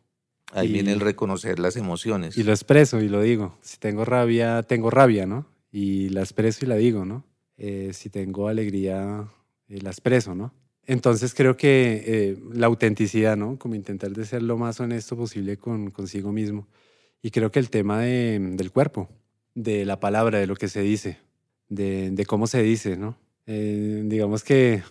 [0.51, 2.37] Ahí y, viene el reconocer las emociones.
[2.37, 3.57] Y lo expreso y lo digo.
[3.61, 5.45] Si tengo rabia, tengo rabia, ¿no?
[5.71, 7.23] Y la expreso y la digo, ¿no?
[7.57, 9.27] Eh, si tengo alegría,
[9.67, 10.53] eh, la expreso, ¿no?
[10.85, 13.59] Entonces creo que eh, la autenticidad, ¿no?
[13.59, 16.67] Como intentar de ser lo más honesto posible con consigo mismo.
[17.21, 19.09] Y creo que el tema de, del cuerpo,
[19.53, 21.19] de la palabra, de lo que se dice,
[21.67, 23.17] de, de cómo se dice, ¿no?
[23.45, 24.83] Digamos que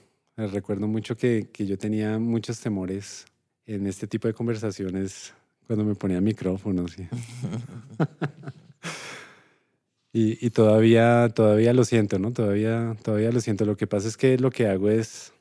[0.47, 3.27] recuerdo mucho que, que, yo tenía muchos temores
[3.67, 5.35] en este tipo de conversaciones
[5.67, 6.93] cuando me ponía micrófonos.
[6.93, 7.09] ¿sí?
[10.13, 12.33] y, y todavía, todavía lo siento, ¿no?
[12.33, 13.65] Todavía, todavía lo siento.
[13.65, 15.33] Lo que pasa es que lo que hago es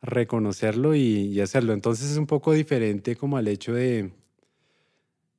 [0.00, 1.74] reconocerlo y, y, hacerlo.
[1.74, 4.10] Entonces es un poco diferente como al hecho de,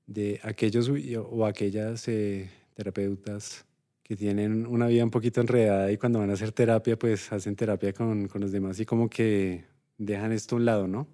[0.05, 3.65] de aquellos o aquellas eh, terapeutas
[4.11, 7.55] que tienen una vida un poquito enredada y cuando van a hacer terapia, pues hacen
[7.55, 9.63] terapia con, con los demás y como que
[9.97, 11.07] dejan esto a un lado, ¿no?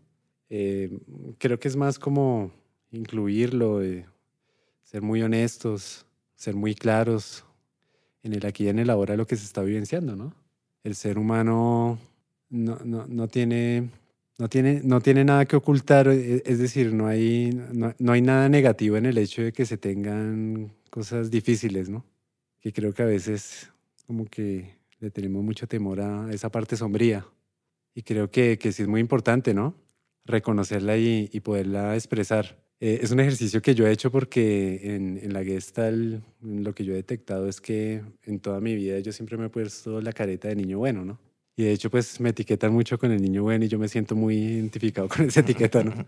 [0.50, 0.98] Eh,
[1.38, 2.52] creo que es más como
[2.90, 4.08] incluirlo, eh,
[4.82, 7.46] ser muy honestos, ser muy claros
[8.24, 10.34] en el aquí y en el ahora lo que se está vivenciando, ¿no?
[10.84, 12.00] El ser humano
[12.50, 13.92] no, no, no, tiene,
[14.40, 18.24] no, tiene, no tiene nada que ocultar, e, es decir, no hay, no, no, hay
[18.24, 22.04] nada negativo en el hecho de que se tengan cosas difíciles, ¿no?
[22.60, 23.72] Que creo que a veces
[24.06, 27.26] como que le tenemos mucho temor a esa parte sombría.
[27.94, 29.76] Y creo que, que sí es muy importante, ¿no?
[30.26, 32.58] Reconocerla y, y poderla expresar.
[32.80, 36.86] Eh, es un ejercicio que yo he hecho porque en, en la Gestalt lo que
[36.86, 40.14] yo he detectado es que en toda mi vida yo siempre me he puesto la
[40.14, 41.20] careta de niño bueno, ¿no?
[41.60, 44.16] Y de hecho, pues me etiquetan mucho con el niño bueno y yo me siento
[44.16, 46.06] muy identificado con esa etiqueta, ¿no?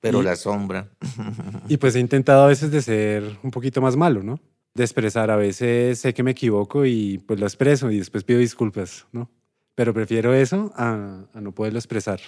[0.00, 0.88] Pero y, la sombra.
[1.68, 4.40] Y pues he intentado a veces de ser un poquito más malo, ¿no?
[4.74, 5.30] De expresar.
[5.30, 9.30] A veces sé que me equivoco y pues lo expreso y después pido disculpas, ¿no?
[9.74, 12.20] pero prefiero eso a, no poderlo expresar.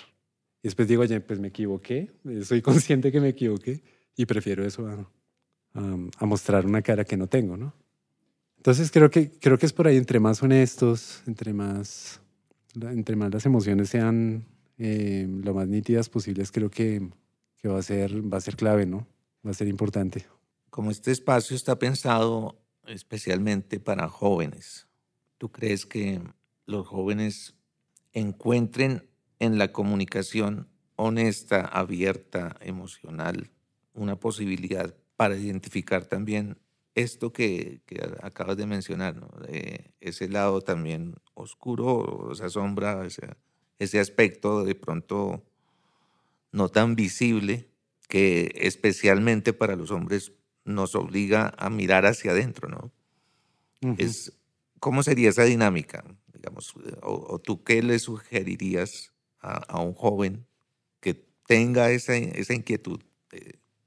[0.63, 2.11] Y después digo, oye, pues me equivoqué,
[2.43, 3.83] soy consciente que me equivoqué
[4.17, 5.09] y prefiero eso a,
[5.75, 7.75] a, mostrar una cara que no tengo, ¿no?
[8.57, 12.21] Entonces creo que, creo que es por ahí, entre más honestos, entre más,
[12.75, 14.45] entre más las emociones sean
[14.79, 17.09] eh, lo más nítidas posibles, creo que,
[17.59, 19.07] que va, a ser, va a ser clave, ¿no?
[19.47, 20.27] Va a ser importante.
[20.71, 24.87] Como este espacio está pensado especialmente para jóvenes,
[25.39, 26.21] ¿tú crees que
[26.67, 27.55] los jóvenes
[28.13, 33.51] encuentren en la comunicación honesta, abierta, emocional,
[33.95, 36.59] una posibilidad para identificar también
[36.95, 37.83] esto que,
[38.23, 39.17] acabas de mencionar,
[40.01, 43.07] ese lado también oscuro, esa sombra,
[43.79, 45.45] ese aspecto de pronto
[46.53, 47.69] no tan visible
[48.09, 50.33] que especialmente para los hombres
[50.67, 52.93] nos obliga a mirar hacia adentro, ¿no?
[53.99, 54.33] es,
[54.81, 56.05] ¿Cómo sería esa dinámica?
[56.33, 60.47] Digamos, o, tú qué le sugerirías a, un joven
[61.01, 61.15] que
[61.47, 63.01] tenga esa, esa inquietud?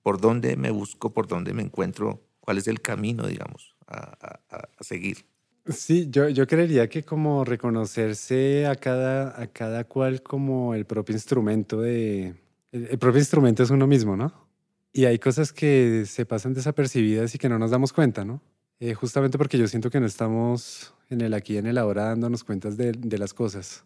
[0.02, 1.14] ¿Por dónde me busco?
[1.14, 2.24] ¿Por dónde me encuentro?
[2.40, 4.40] ¿Cuál es el camino, digamos, a,
[4.80, 5.26] seguir?
[5.68, 11.14] Sí, yo, yo creería que como reconocerse a cada, a cada cual como el propio
[11.14, 12.34] instrumento de...
[12.72, 14.49] El, propio instrumento es uno mismo, ¿no?
[14.92, 18.42] Y hay cosas que se pasan desapercibidas y que no nos damos cuenta, ¿no?
[18.80, 22.06] Eh, justamente porque yo siento que no estamos en el aquí y en el ahora
[22.06, 23.84] dándonos cuentas de, las cosas.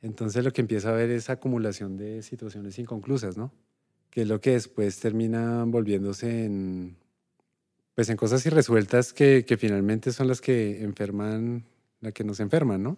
[0.00, 3.52] Entonces lo que empieza a ver es acumulación de situaciones inconclusas, ¿no?
[4.10, 6.96] Que es lo que después termina volviéndose en,
[7.94, 11.64] pues en cosas irresueltas que, que finalmente son las que enferman,
[12.00, 12.96] la que nos enferman, ¿no?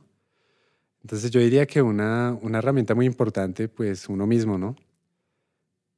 [1.02, 4.74] Entonces yo diría que una, una herramienta muy importante, pues uno mismo, ¿no?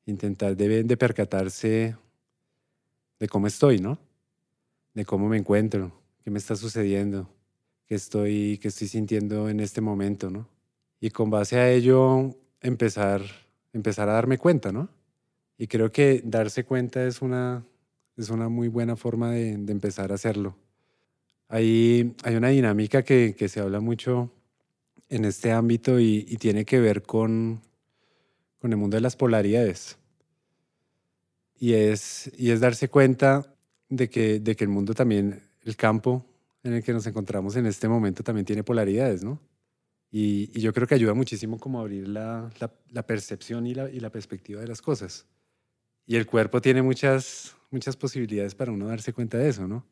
[0.07, 1.97] Intentar de, de percatarse
[3.19, 3.99] de cómo estoy, ¿no?
[4.95, 5.92] De cómo me encuentro,
[6.23, 7.29] qué me está sucediendo,
[7.87, 10.49] qué estoy, qué estoy sintiendo en este momento, ¿no?
[11.01, 13.23] Y con base a ello empezar,
[13.73, 14.88] empezar a darme cuenta, ¿no?
[15.59, 17.64] Y creo que darse cuenta es una,
[18.16, 20.57] es una muy buena forma de, empezar a hacerlo.
[21.49, 24.31] Hay, hay una dinámica que, que, se habla mucho
[25.09, 27.62] en este ámbito y, tiene que ver con,
[28.66, 29.96] con el mundo de las polaridades.
[31.57, 33.55] Y es, y es darse cuenta
[33.88, 36.26] de que, de que el mundo también, el campo
[36.64, 39.40] en el que nos encontramos en este momento también tiene polaridades, ¿no?
[40.11, 42.50] Y, yo creo que ayuda muchísimo como abrir la,
[42.90, 45.26] la, percepción y la, y la, perspectiva de las cosas.
[46.05, 49.87] Y el cuerpo tiene muchas, muchas posibilidades para uno darse cuenta de eso, ¿no?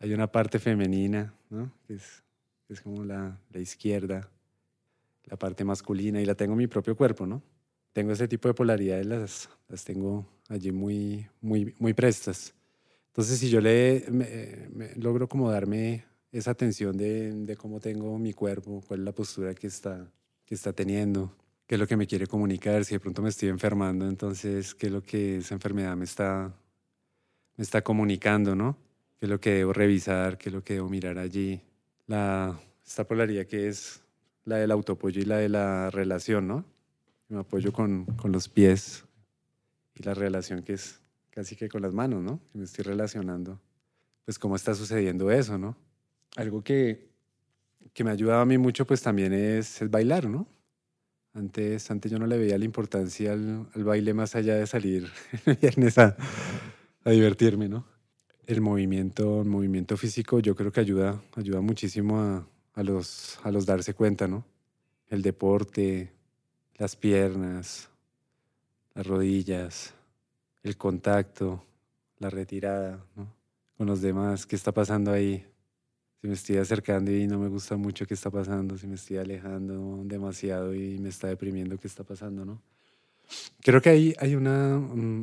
[0.00, 1.72] Hay una parte femenina, ¿no?
[1.88, 2.22] Es,
[2.68, 4.28] es como la, la izquierda,
[5.24, 7.42] la parte masculina, y la tengo en mi propio cuerpo, ¿no?
[7.92, 12.54] Tengo ese tipo de polaridades, las, las tengo allí muy, muy, muy prestas.
[13.08, 14.06] Entonces, si yo le
[14.96, 19.54] logro como darme esa atención de, de, cómo tengo mi cuerpo, cuál es la postura
[19.54, 20.10] que está,
[20.46, 23.50] que está teniendo, qué es lo que me quiere comunicar, si de pronto me estoy
[23.50, 26.54] enfermando, entonces qué es lo que esa enfermedad me está,
[27.56, 28.78] me está comunicando, ¿no?
[29.18, 30.38] ¿Qué es lo que debo revisar?
[30.38, 31.60] ¿Qué es lo que debo mirar allí?
[32.06, 34.02] La, esta polaridad que es
[34.44, 36.64] la del autoapoyo y la de la relación, ¿no?
[37.32, 39.04] Me apoyo con, con los pies
[39.94, 42.40] y la relación que es casi que con las manos, ¿no?
[42.52, 43.58] me estoy relacionando.
[44.26, 45.74] Pues cómo está sucediendo eso, ¿no?
[46.36, 47.08] Algo que,
[47.94, 50.46] que me ha ayudado a mí mucho, pues también es el bailar, ¿no?
[51.32, 55.10] Antes, antes yo no le veía la importancia al, al baile más allá de salir
[55.46, 56.14] el viernes a,
[57.02, 57.86] a divertirme, ¿no?
[58.46, 63.50] El movimiento, el movimiento físico yo creo que ayuda, ayuda muchísimo a, a, los, a
[63.50, 64.44] los darse cuenta, ¿no?
[65.08, 66.12] El deporte,
[66.82, 67.88] las piernas,
[68.92, 69.94] las rodillas,
[70.64, 71.64] el contacto,
[72.18, 73.06] la retirada.
[73.76, 75.46] Con los demás, ¿qué está pasando ahí?
[76.20, 78.76] Si me estoy acercando y no me gusta mucho, ¿qué está pasando?
[78.76, 82.60] Si me estoy alejando demasiado y me está deprimiendo, ¿qué está pasando, no?
[83.60, 84.76] Creo que hay, hay una.
[84.76, 85.22] Mm,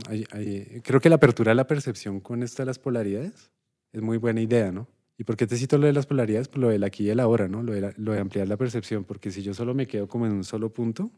[0.82, 3.52] creo que la apertura de la percepción con esto de las polaridades
[3.92, 4.88] es muy buena idea, ¿no?
[5.18, 6.48] ¿Y por qué te cito lo de las polaridades?
[6.48, 7.64] Pues lo del aquí y el ahora, ¿no?
[7.64, 10.32] Lo de, lo de ampliar la percepción, porque si yo solo me quedo como en
[10.32, 11.12] un solo punto,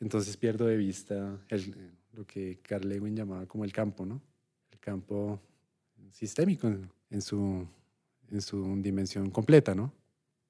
[0.00, 1.38] entonces pierdo de vista
[2.12, 4.20] lo que Carl Lewin llamaba como el campo, ¿no?
[4.70, 5.40] El campo
[6.12, 6.68] sistémico
[7.10, 7.66] en, su,
[8.30, 9.92] en su dimensión completa, ¿no?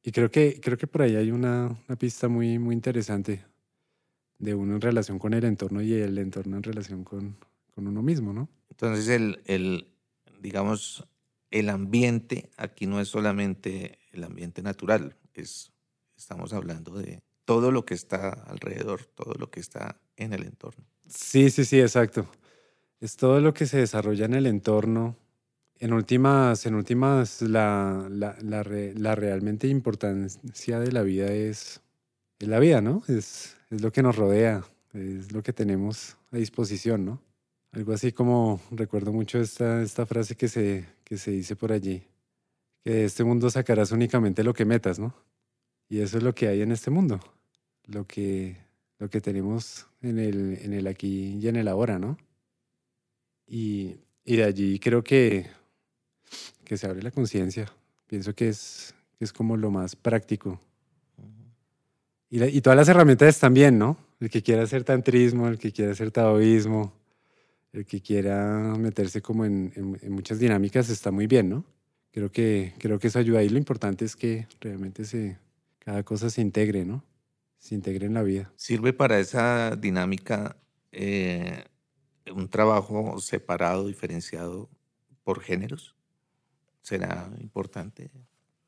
[0.02, 3.44] Y creo que, creo que por ahí hay una, una pista muy, muy interesante
[4.38, 7.37] de uno en relación con el entorno y el entorno en relación con,
[7.74, 8.48] con uno mismo, ¿no?
[8.70, 9.88] Entonces, el, el,
[10.40, 11.04] digamos,
[11.50, 15.72] el ambiente aquí no es solamente el ambiente natural, es,
[16.16, 20.84] estamos hablando de todo lo que está alrededor, todo lo que está en el entorno.
[21.06, 22.26] Sí, sí, sí, exacto.
[23.00, 25.16] Es todo lo que se desarrolla en el entorno.
[25.78, 31.80] En últimas, en últimas la, la, la, realmente importancia de la vida es
[32.38, 33.02] es la vida, ¿no?
[33.08, 37.22] Es, es lo que nos rodea, es lo que tenemos a disposición, ¿no?
[37.72, 42.02] Algo así como, recuerdo mucho esta, esta frase que se, que se dice por allí,
[42.84, 45.14] que de este mundo sacarás únicamente lo que metas, ¿no?
[45.88, 47.20] Y eso es lo que hay en este mundo,
[47.88, 48.57] lo que,
[48.98, 52.16] lo que tenemos en el, en el aquí y en el ahora, ¿no?
[53.46, 55.46] Y, y de allí creo que,
[56.64, 57.72] que se abre la conciencia.
[58.07, 60.61] Pienso que es, que es como lo más práctico.
[62.31, 63.96] Y, y todas las herramientas también, ¿no?
[64.20, 66.92] El que quiera hacer tantrismo, el que quiera hacer taoísmo,
[67.72, 69.72] el que quiera meterse como en,
[70.03, 71.64] en, muchas dinámicas está muy bien, ¿no?
[72.11, 73.42] Creo que, creo que eso ayuda.
[73.42, 75.38] Y lo importante es que realmente se,
[75.79, 77.05] cada cosa se integre, ¿no?
[77.59, 78.53] Se integre en la vida.
[78.57, 80.57] ¿Sirve para esa dinámica
[80.92, 81.64] eh,
[82.33, 84.71] un trabajo separado, diferenciado
[85.25, 85.97] por géneros?
[86.81, 88.11] ¿Será importante?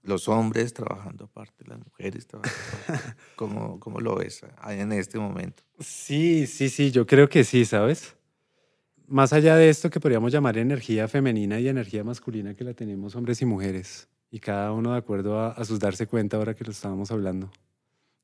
[0.02, 3.14] Los hombres trabajando aparte, las mujeres trabajando aparte.
[3.36, 5.62] ¿Cómo, ¿Cómo lo ves en este momento?
[5.78, 8.16] Sí, sí, sí, yo creo que sí, ¿sabes?
[9.10, 13.16] más allá de esto que podríamos llamar energía femenina y energía masculina que la tenemos
[13.16, 16.70] hombres y mujeres, y cada uno de acuerdo a, sus darse cuenta ahora que lo
[16.70, 17.50] estábamos hablando.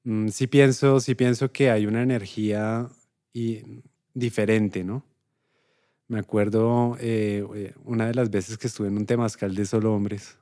[0.06, 2.88] Mm, sí, pienso, sí pienso que hay una energía
[3.32, 3.82] y,
[4.14, 5.04] diferente, ¿no?
[6.06, 9.92] Me acuerdo eh, eh, una de las veces que estuve en un temazcal de solo
[9.92, 10.38] hombres.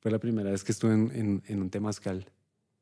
[0.00, 2.26] Fue la primera vez que estuve en, en, un temazcal.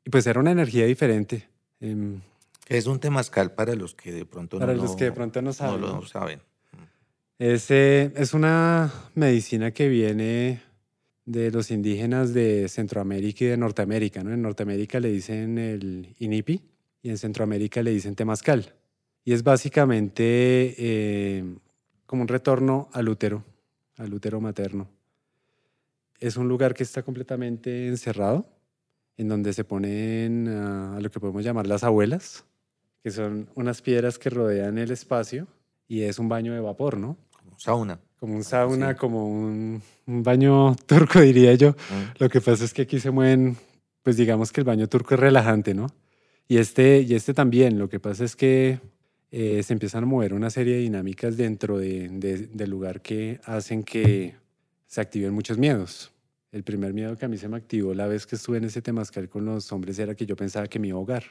[0.03, 1.47] Y pues era una energía diferente.
[1.79, 2.21] Em,
[2.67, 5.81] es un temazcal para los que de pronto para los que de pronto no saben.
[5.81, 6.41] No lo saben.
[7.37, 10.63] Es, es una medicina que viene
[11.29, 14.23] de los indígenas de Centroamérica y de Norteamérica.
[14.23, 14.33] ¿no?
[14.33, 16.59] En Norteamérica le dicen el inipi
[17.03, 18.73] y en Centroamérica le dicen temazcal.
[19.23, 20.23] Y es básicamente
[20.77, 21.45] eh,
[22.07, 23.43] como un retorno al útero,
[23.97, 24.89] al útero materno.
[26.19, 28.47] Es un lugar que está completamente encerrado,
[29.15, 32.43] en donde se ponen a, a lo que podemos llamar las abuelas,
[33.03, 35.45] que son unas piedras que rodean el espacio
[35.87, 37.17] y es un baño de vapor, ¿no?
[37.59, 37.99] Sauna.
[38.19, 41.71] Como un sauna, como un, baño turco, diría yo.
[41.71, 42.17] Mm.
[42.19, 43.57] Lo que pasa es que aquí se mueven,
[44.03, 45.87] pues digamos que el baño turco es relajante, ¿no?
[46.47, 47.77] Y este, y este también.
[47.77, 48.79] Lo que pasa es que
[49.31, 53.83] eh, se empiezan a mover una serie de dinámicas dentro de, del lugar que hacen
[53.83, 54.35] que
[54.87, 56.11] se activen muchos miedos.
[56.51, 58.81] El primer miedo que a mí se me activó la vez que estuve en ese
[58.81, 61.23] temazcal con los hombres era que yo pensaba que me iba a ahogar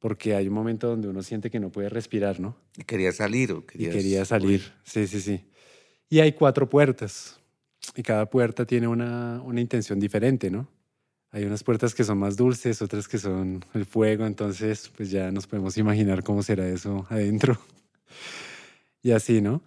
[0.00, 2.56] porque hay un momento donde uno siente que no puede respirar, ¿no?
[2.76, 5.44] Y quería salir o Y quería salir, sí, sí, sí.
[6.10, 7.40] Y hay cuatro puertas
[7.94, 10.68] y cada puerta tiene una, una intención diferente, ¿no?
[11.30, 15.30] Hay unas puertas que son más dulces, otras que son el fuego, entonces pues ya
[15.30, 17.56] nos podemos imaginar cómo será eso adentro.
[19.02, 19.62] y así, ¿no?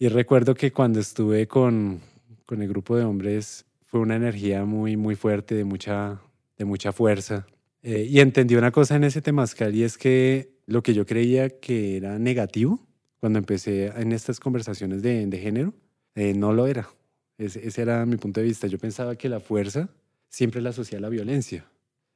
[0.00, 2.00] Y recuerdo que cuando estuve con,
[2.44, 6.20] con el grupo de hombres fue una energía muy, muy fuerte, de mucha,
[6.56, 7.46] de mucha fuerza.
[7.82, 11.60] Eh, y entendí una cosa en ese temazcal y es que lo que yo creía
[11.60, 12.87] que era negativo,
[13.20, 15.74] cuando empecé en estas conversaciones de, género,
[16.14, 16.88] eh, no lo era.
[17.36, 18.66] Ese, era mi punto de vista.
[18.66, 19.88] Yo pensaba que la fuerza
[20.28, 21.66] siempre la asociaba a la violencia.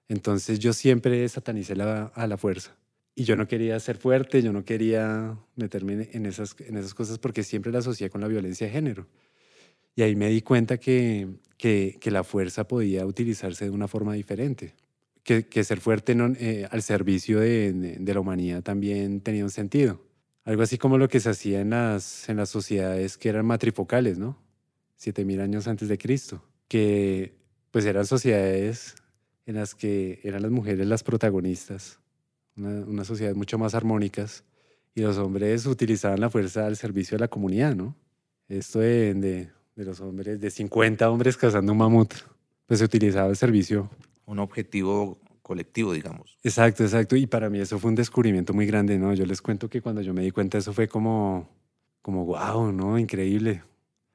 [0.08, 2.76] Entonces yo siempre satanicé la, a la fuerza.
[3.14, 7.18] Y yo no quería ser fuerte, yo no quería meterme en esas, en esas cosas
[7.18, 9.06] porque siempre la asocié con la violencia de género.
[9.94, 14.74] Y ahí me di cuenta que, que, la fuerza podía utilizarse de una forma diferente.
[15.22, 20.00] Que, que ser fuerte eh, al servicio de la humanidad también tenía un sentido.
[20.44, 24.18] Algo así como lo que se hacía en las, en las sociedades que eran matrifocales,
[24.18, 24.36] ¿no?
[24.96, 27.34] Siete mil años antes de Cristo, que
[27.70, 28.96] pues eran sociedades
[29.46, 32.00] en las que eran las mujeres las protagonistas,
[32.56, 34.44] una, una sociedad mucho más armónicas,
[34.94, 37.96] y los hombres utilizaban la fuerza al servicio de la comunidad, ¿no?
[38.48, 42.12] Esto de, de, de los hombres, de 50 hombres cazando un mamut,
[42.66, 43.90] pues se utilizaba el servicio.
[44.26, 45.18] Un objetivo
[45.52, 46.38] colectivo, digamos.
[46.42, 47.14] Exacto, exacto.
[47.14, 49.12] Y para mí eso fue un descubrimiento muy grande, ¿no?
[49.12, 51.46] Yo les cuento que cuando yo me di cuenta eso fue como,
[52.00, 52.98] como, wow, ¿no?
[52.98, 53.62] Increíble.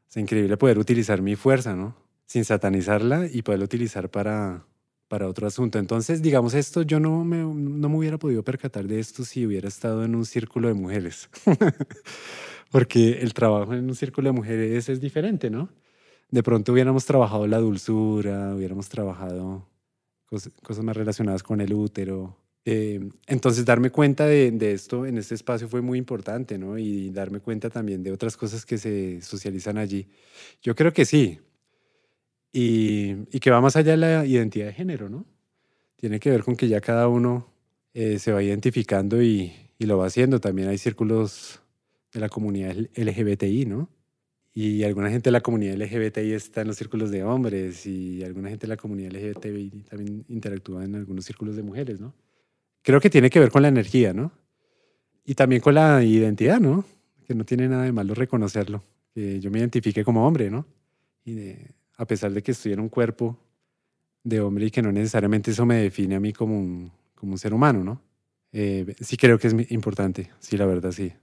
[0.10, 1.96] Es increíble poder utilizar mi fuerza, ¿no?
[2.26, 4.66] Sin satanizarla y poderla utilizar para,
[5.08, 5.78] para otro asunto.
[5.78, 9.68] Entonces, digamos, esto yo no me, no me hubiera podido percatar de esto si hubiera
[9.68, 11.30] estado en un círculo de mujeres.
[12.72, 15.70] Porque el trabajo en un círculo de mujeres es diferente, ¿no?
[16.32, 19.68] De pronto hubiéramos trabajado la dulzura, hubiéramos trabajado
[20.28, 22.38] cosas, más relacionadas con el útero.
[22.66, 26.78] Eh, entonces, darme cuenta de, de, esto en este espacio fue muy importante, ¿no?
[26.78, 30.08] Y darme cuenta también de otras cosas que se socializan allí.
[30.62, 31.40] Yo creo que sí.
[32.52, 35.26] Y, y que va más allá de la identidad de género, ¿no?
[35.96, 37.48] Tiene que ver con que ya cada uno
[37.94, 40.40] eh, se va identificando y, y lo va haciendo.
[40.40, 41.62] También hay círculos
[42.14, 43.90] de la comunidad LGBTI, ¿no?
[44.60, 48.50] Y alguna gente de la comunidad LGBTI está en los círculos de hombres y alguna
[48.50, 52.16] gente de la comunidad LGBTI también interactúa en algunos círculos de mujeres, ¿no?
[52.82, 54.32] creo que tiene que ver con la energía, ¿no?
[55.26, 56.86] Y también con la identidad, ¿no?
[57.28, 58.84] Que no tiene nada de malo reconocerlo.
[59.14, 60.66] Que yo me identifique como hombre, ¿no?
[61.24, 61.54] Y
[61.98, 63.38] a pesar de que estoy en un cuerpo
[64.24, 67.38] de hombre y que no necesariamente eso me define a mí como un, como un
[67.38, 68.02] ser humano, ¿no?
[68.54, 71.14] Eh, sí creo que es importante, sí, la verdad, sí.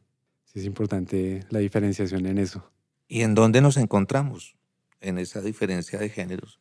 [0.45, 2.74] Sí es importante la diferenciación en eso.
[3.09, 4.57] ¿Y en dónde nos encontramos
[5.01, 6.61] en esa diferencia de géneros?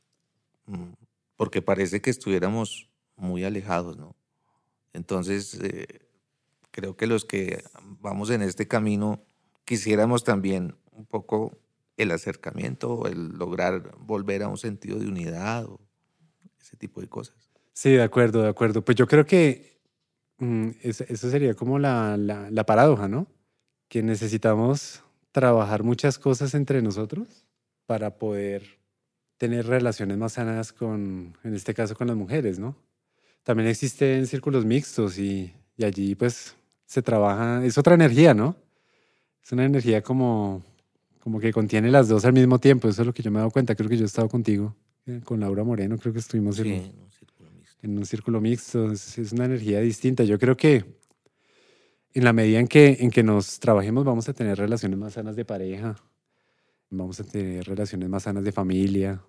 [0.65, 0.93] Mm,
[1.35, 4.15] porque parece que estuviéramos muy alejados, ¿no?
[4.93, 5.87] Entonces, eh,
[6.71, 7.63] creo que los que
[8.01, 9.23] vamos en este camino
[9.65, 11.57] quisiéramos también un poco
[11.97, 15.79] el acercamiento, el lograr volver a un sentido de unidad o
[16.59, 17.49] ese tipo de cosas.
[17.73, 18.83] Sí, de acuerdo, de acuerdo.
[18.83, 19.79] Pues yo creo que
[20.37, 23.27] mm, eso sería como la, la, la paradoja, ¿no?
[23.87, 25.02] Que necesitamos
[25.33, 27.27] trabajar muchas cosas entre nosotros
[27.85, 28.63] para poder
[29.37, 32.77] tener relaciones más sanas con, en este caso, con las mujeres, ¿no?
[33.43, 36.55] También existen círculos mixtos y, y allí pues
[36.85, 38.55] se trabaja, es otra energía, ¿no?
[39.43, 40.63] Es una energía como,
[41.19, 43.41] como que contiene las dos al mismo tiempo, eso es lo que yo me he
[43.41, 44.75] dado cuenta, creo que yo he estado contigo,
[45.07, 47.79] eh, con Laura Moreno, creo que estuvimos en, un círculo mixto.
[47.81, 50.85] En un círculo mixto, es, es, una energía distinta, yo creo que
[52.13, 55.35] en la medida en que, en que nos trabajemos vamos a tener relaciones más sanas
[55.35, 55.95] de pareja,
[56.89, 59.21] vamos a tener relaciones más sanas de familia,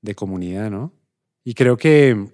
[0.00, 0.92] de comunidad, ¿no?
[1.44, 2.28] Y creo que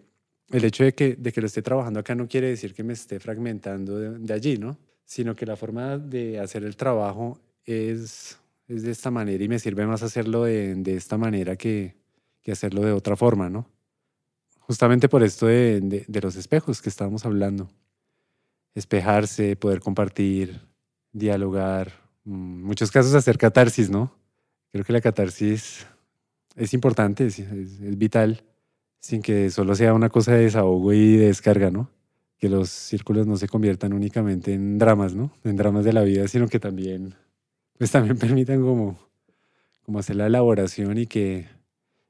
[0.50, 2.92] el hecho de que, de que lo esté trabajando acá no quiere decir que me
[2.92, 4.78] esté fragmentando de, allí, ¿no?
[5.04, 8.38] Sino que la forma de hacer el trabajo es,
[8.68, 11.96] es de esta manera y me sirve más hacerlo de, de esta manera que,
[12.42, 13.68] que, hacerlo de otra forma, ¿no?
[14.60, 17.68] Justamente por esto de, de los espejos que estábamos hablando.
[18.76, 20.60] Espejarse, poder compartir,
[21.12, 21.92] dialogar,
[22.26, 24.12] en mm, muchos casos hacer catarsis, ¿no?
[24.72, 25.86] Creo que la catarsis
[26.56, 27.38] es importante, es,
[27.98, 28.42] vital,
[29.00, 31.90] sin que solo sea una cosa de desahogo y de descarga, ¿no?
[32.38, 35.32] Que los círculos no se conviertan únicamente en dramas, ¿no?
[35.44, 37.14] En dramas de la vida, sino que también,
[37.78, 38.98] pues también permitan como,
[39.82, 41.46] como hacer la elaboración y que,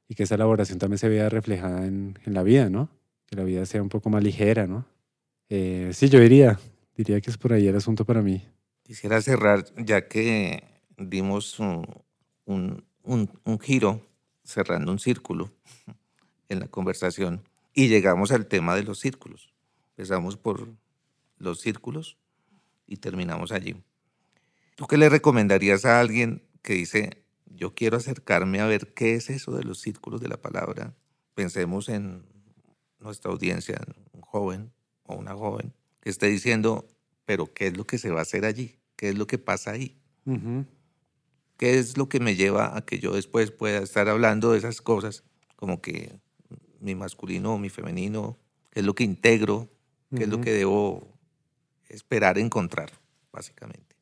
[0.09, 2.89] y que esa elaboración también se vea reflejada en, en la vida, ¿no?
[3.27, 4.85] Que la vida sea un poco más ligera, ¿no?
[5.49, 6.59] Eh, sí, yo diría,
[6.95, 8.43] diría que es por ahí el asunto para mí.
[8.83, 10.63] Quisiera cerrar, ya que
[10.97, 11.85] dimos un,
[12.45, 14.01] un, un, un giro
[14.43, 15.51] cerrando un círculo
[16.49, 17.43] en la conversación
[17.73, 19.53] y llegamos al tema de los círculos.
[19.91, 20.69] Empezamos por
[21.37, 22.17] los círculos
[22.85, 23.75] y terminamos allí.
[24.75, 29.29] ¿Tú qué le recomendarías a alguien que dice, yo quiero acercarme a ver qué es
[29.29, 30.95] eso de los círculos de la palabra?
[31.35, 32.25] Pensemos en
[32.99, 33.79] nuestra audiencia,
[34.11, 34.71] un joven
[35.07, 36.87] o una joven que esté diciendo,
[37.25, 38.77] pero ¿qué es lo que se va a hacer allí?
[38.95, 39.97] ¿Qué es lo que pasa ahí?
[41.57, 44.81] ¿Qué es lo que me lleva a que yo después pueda estar hablando de esas
[44.81, 45.23] cosas,
[45.55, 46.19] como que
[46.79, 48.37] mi masculino o mi femenino,
[48.69, 49.69] qué es lo que integro,
[50.15, 51.17] qué es lo que debo
[51.89, 52.91] esperar encontrar,
[53.31, 53.95] básicamente?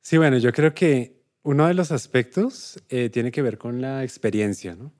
[0.00, 4.04] Sí, bueno, yo creo que uno de los aspectos eh, tiene que ver con la
[4.04, 4.92] experiencia, ¿no?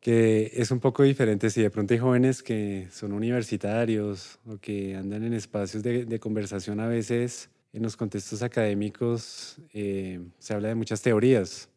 [0.00, 4.96] Que es un poco diferente si de pronto hay jóvenes que son universitarios o que
[4.96, 10.74] andan en espacios de, conversación a veces en los contextos académicos eh, se habla de
[10.74, 11.68] muchas teorías,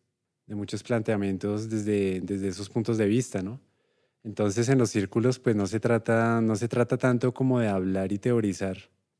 [0.47, 3.59] de muchos planteamientos desde, desde esos puntos de vista, ¿no?
[4.23, 8.13] Entonces en los círculos pues no se, trata, no se trata tanto como de hablar
[8.13, 8.77] y teorizar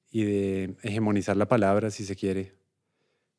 [0.10, 2.54] y de hegemonizar la palabra, si se quiere,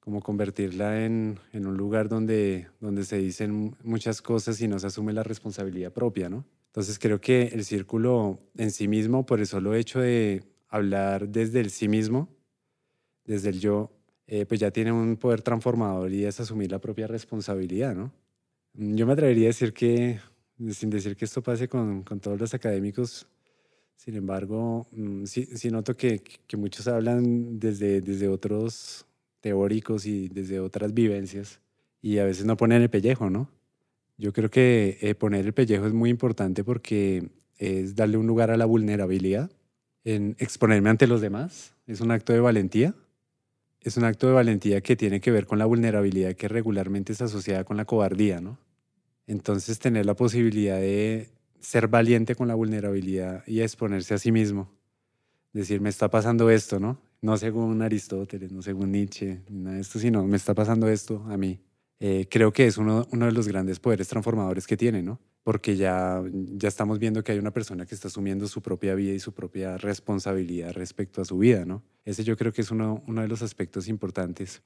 [0.05, 4.89] como convertirla en, en un lugar donde, donde se dicen muchas cosas y no se
[4.89, 6.45] asume la responsabilidad propia, ¿no?
[6.67, 11.61] Entonces creo que el círculo en sí mismo, por el solo hecho de hablar desde
[11.61, 12.29] el sí mismo,
[13.25, 13.93] desde el yo,
[14.27, 18.13] eh, pues ya tiene un poder transformador y es asumir la propia responsabilidad, ¿no?
[18.75, 20.21] Mm, yo me atrevería a decir que,
[20.71, 23.27] sin decir que esto pase con, con todos los académicos,
[23.97, 29.07] sin embargo, mm, sí, sí noto que, que, muchos hablan desde, desde otros
[29.45, 31.61] teóricos y desde otras vivencias
[32.01, 33.51] y a veces no ponen el pellejo, ¿no?
[34.17, 37.29] Yo creo que eh, poner el pellejo es muy importante porque
[37.59, 39.51] es darle un lugar a la vulnerabilidad,
[40.03, 42.95] en exponerme ante los demás, es un acto de valentía
[43.85, 47.27] es un acto de valentía que tiene que ver con la vulnerabilidad que regularmente está
[47.27, 48.59] asociada con la cobardía, ¿no?
[49.27, 51.29] Entonces, tener la posibilidad de
[51.61, 54.71] ser valiente con la vulnerabilidad y exponerse a sí mismo.
[55.53, 56.99] Decir, me está pasando esto, ¿no?
[57.25, 61.39] No según Aristóteles, no según Nietzsche, nada de esto, sino me está pasando esto a
[61.39, 61.59] mí.
[61.99, 65.19] Eh, creo que es uno, de los grandes poderes transformadores que tiene, ¿no?
[65.43, 69.15] Porque ya, ya estamos viendo que hay una persona que está asumiendo su propia vida
[69.15, 71.83] y su propia responsabilidad respecto a su vida, ¿no?
[72.05, 74.63] Ese yo creo que es uno, uno de los aspectos importantes.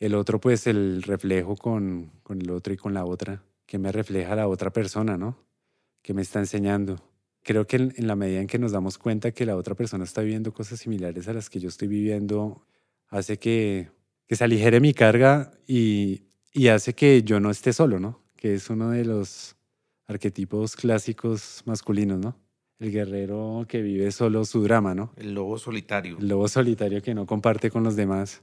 [0.00, 3.92] El otro, pues, el reflejo con, con el otro y con la otra, que me
[3.92, 5.36] refleja la otra persona, ¿no?
[6.00, 7.11] Que me está enseñando.
[7.42, 10.22] Creo que en, la medida en que nos damos cuenta que la otra persona está
[10.22, 12.64] viviendo cosas similares a las que yo estoy viviendo,
[13.08, 13.90] hace que,
[14.26, 16.22] que se aligere mi carga y,
[16.52, 18.22] y hace que yo no esté solo, ¿no?
[18.36, 19.56] Que es uno de los
[20.06, 22.36] arquetipos clásicos masculinos, ¿no?
[22.78, 25.12] El guerrero que vive solo su drama, ¿no?
[25.16, 26.18] El lobo solitario.
[26.18, 28.42] El lobo solitario que no comparte con los demás.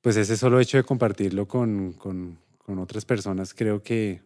[0.00, 4.22] Pues ese solo hecho de compartirlo con, con, con otras personas creo que,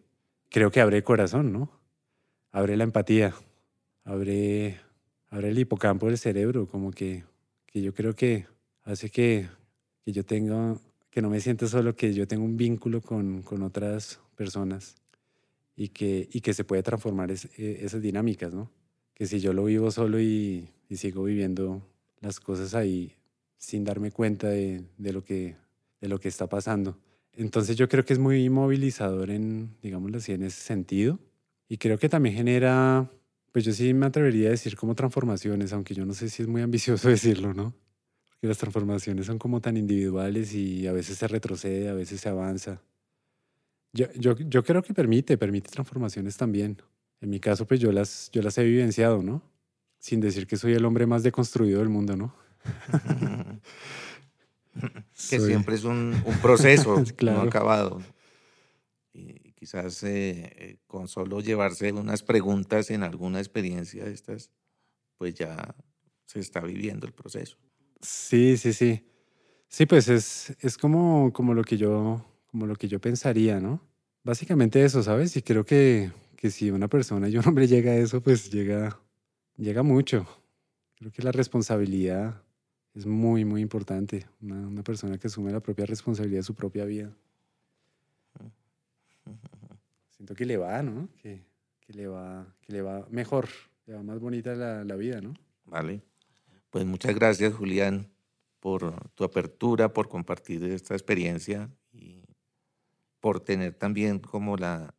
[0.49, 1.69] creo que abre el corazón, ¿no?
[2.51, 3.35] Abre la empatía,
[4.07, 4.79] abre,
[5.29, 7.23] abre el hipocampo del cerebro, como que,
[7.65, 8.47] que yo creo que
[8.83, 9.47] hace que,
[10.03, 10.77] que yo tenga,
[11.09, 14.95] que no me sienta solo, que yo tenga un vínculo con, con otras personas
[15.75, 18.71] y que, y que se puede transformar e, esas dinámicas, ¿no?
[19.13, 21.81] Que si yo lo vivo solo y, y, sigo viviendo
[22.21, 23.13] las cosas ahí
[23.57, 25.57] sin darme cuenta de, de, lo que,
[25.99, 26.97] de lo que está pasando.
[27.33, 31.19] Entonces yo creo que es muy movilizador en, digámoslo así, en ese sentido.
[31.67, 33.11] Y creo que también genera
[33.57, 36.47] pues yo sí me atrevería a decir como transformaciones, aunque yo no sé si es
[36.47, 37.73] muy ambicioso decirlo, ¿no?
[38.29, 42.29] Porque las transformaciones son como tan individuales y a veces se retrocede, a veces se
[42.29, 42.83] avanza.
[43.93, 46.79] Yo, yo, yo creo que permite, permite transformaciones también.
[47.19, 49.41] En mi caso, pues yo las, yo las he vivenciado, ¿no?
[49.97, 52.35] Sin decir que soy el hombre más deconstruido del mundo, ¿no?
[55.31, 58.03] que siempre es un, un proceso no acabado
[59.57, 64.51] quizás eh, eh, con solo llevarse unas preguntas en alguna experiencia de estas,
[65.17, 65.75] pues ya
[66.25, 67.57] se está viviendo el proceso.
[68.01, 69.03] Sí, sí, sí.
[69.67, 73.81] Sí, pues es, es como, como, lo que yo, como lo que yo pensaría, ¿no?
[74.23, 75.35] Básicamente eso, ¿sabes?
[75.35, 79.01] Y creo que, que si una persona y un hombre llega a eso, pues llega,
[79.57, 80.27] llega mucho.
[80.95, 82.43] Creo que la responsabilidad
[82.93, 84.27] es muy, muy importante.
[84.39, 87.11] Una, una persona que asume la propia responsabilidad de su propia vida.
[90.27, 91.07] Siento que le va, ¿no?
[91.21, 91.41] Que,
[91.79, 93.47] que, le, va, que le va mejor,
[93.85, 95.33] le va más bonita la, la vida, ¿no?
[95.63, 96.01] Vale.
[96.69, 98.11] Pues muchas gracias, Julián,
[98.59, 102.25] por tu apertura, por compartir esta experiencia y
[103.21, 104.93] por tener también como la,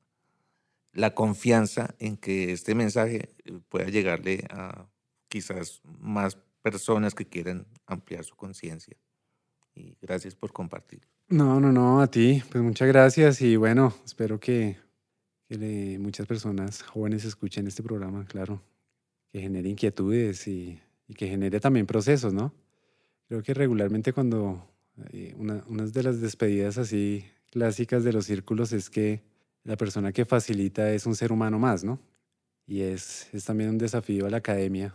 [0.95, 3.29] la confianza en que este mensaje
[3.68, 4.87] pueda llegarle a
[5.29, 8.97] quizás más personas que quieran ampliar su conciencia.
[9.74, 11.07] Y gracias por compartir.
[11.29, 12.43] No, no, no, a ti.
[12.51, 14.88] Pues muchas gracias y bueno, espero que,
[15.49, 18.62] que muchas personas jóvenes escuchen este programa, claro,
[19.32, 22.53] que genere inquietudes y, y, que genere también procesos, ¿no?
[23.28, 24.68] Creo que regularmente cuando
[25.12, 29.22] eh, una, una de las despedidas así clásicas de los círculos es que
[29.64, 32.01] la persona que facilita es un ser humano más, ¿no?
[32.66, 34.94] Y es, es también un desafío a la academia,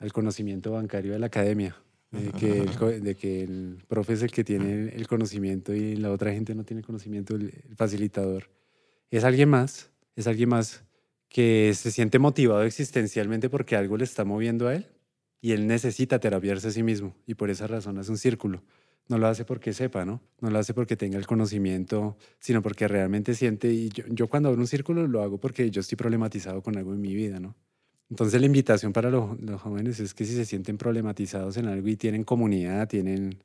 [0.00, 1.76] al conocimiento bancario de la academia
[2.14, 6.10] de que, el, de que el profe es el que tiene el conocimiento y la
[6.10, 8.48] otra gente no tiene conocimiento, el, facilitador.
[9.10, 10.84] Es alguien más, es alguien más
[11.28, 14.86] que se siente motivado existencialmente porque algo le está moviendo a él
[15.40, 18.62] y él necesita terapiarse a sí mismo y por esa razón hace un círculo.
[19.08, 20.22] No lo hace porque sepa, ¿no?
[20.40, 23.70] Lo hace porque tenga el conocimiento, sino porque realmente siente.
[23.70, 27.02] Y yo, cuando abro un círculo lo hago porque yo estoy problematizado con algo en
[27.02, 27.54] mi vida, ¿no?
[28.08, 31.96] Entonces la invitación para los, jóvenes es que si se sienten problematizados en algo y
[31.96, 33.42] tienen comunidad, tienen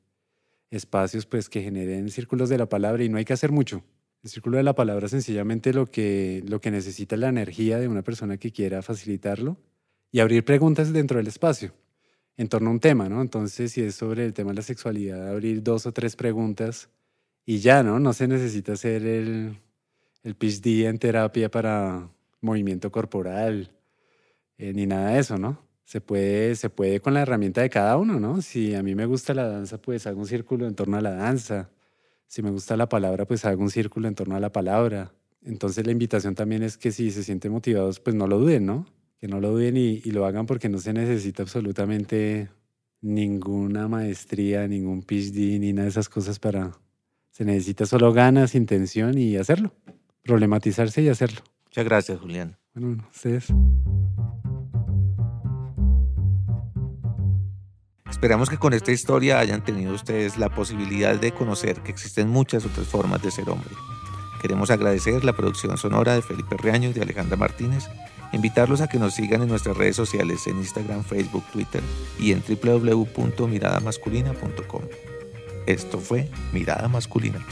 [0.72, 3.84] espacios pues que generen círculos de la palabra y no hay que hacer mucho.
[4.22, 7.88] El círculo de la palabra sencillamente lo que, lo que necesita es la energía de
[7.88, 9.57] una persona que quiera facilitarlo
[10.11, 11.74] y abrir preguntas dentro del espacio
[12.36, 13.22] en torno a un tema, ¿no?
[13.22, 16.89] Entonces, si es sobre el tema de la sexualidad, abrir dos o tres preguntas
[17.45, 17.99] y ya, ¿no?
[17.99, 19.57] No se necesita hacer el,
[20.24, 22.09] el PhD en terapia para
[22.41, 23.72] movimiento corporal,
[24.57, 25.59] eh, ni nada de eso, ¿no?
[25.84, 28.41] Se puede, se puede con la herramienta de cada uno, ¿no?
[28.41, 31.11] Si a mí me gusta la danza, pues hago un círculo en torno a la
[31.11, 31.70] danza.
[32.30, 35.11] Si me gusta la palabra, pues hago un círculo en torno a la palabra.
[35.43, 38.86] Entonces la invitación también es que si se sienten motivados, pues no lo duden, ¿no?
[39.19, 42.49] Que no lo duden y, y lo hagan porque no se necesita absolutamente
[43.01, 46.71] ninguna maestría, ningún PhD, ni nada de esas cosas para...
[47.32, 49.73] Se necesita solo ganas, intención y hacerlo.
[50.23, 51.41] Problematizarse y hacerlo.
[51.65, 52.57] Muchas gracias, Julián.
[52.75, 53.47] Bueno, ustedes.
[58.10, 62.66] Esperamos que con esta historia hayan tenido ustedes la posibilidad de conocer que existen muchas
[62.66, 63.70] otras formas de ser hombre.
[64.41, 67.86] Queremos agradecer la producción sonora de Felipe Reaño y de Alejandra Martínez,
[68.32, 71.84] invitarlos a que nos sigan en nuestras redes sociales en Instagram, Facebook, Twitter
[72.20, 74.82] y en www.miradamasculina.com.
[75.66, 77.45] Esto fue Mirada Masculina.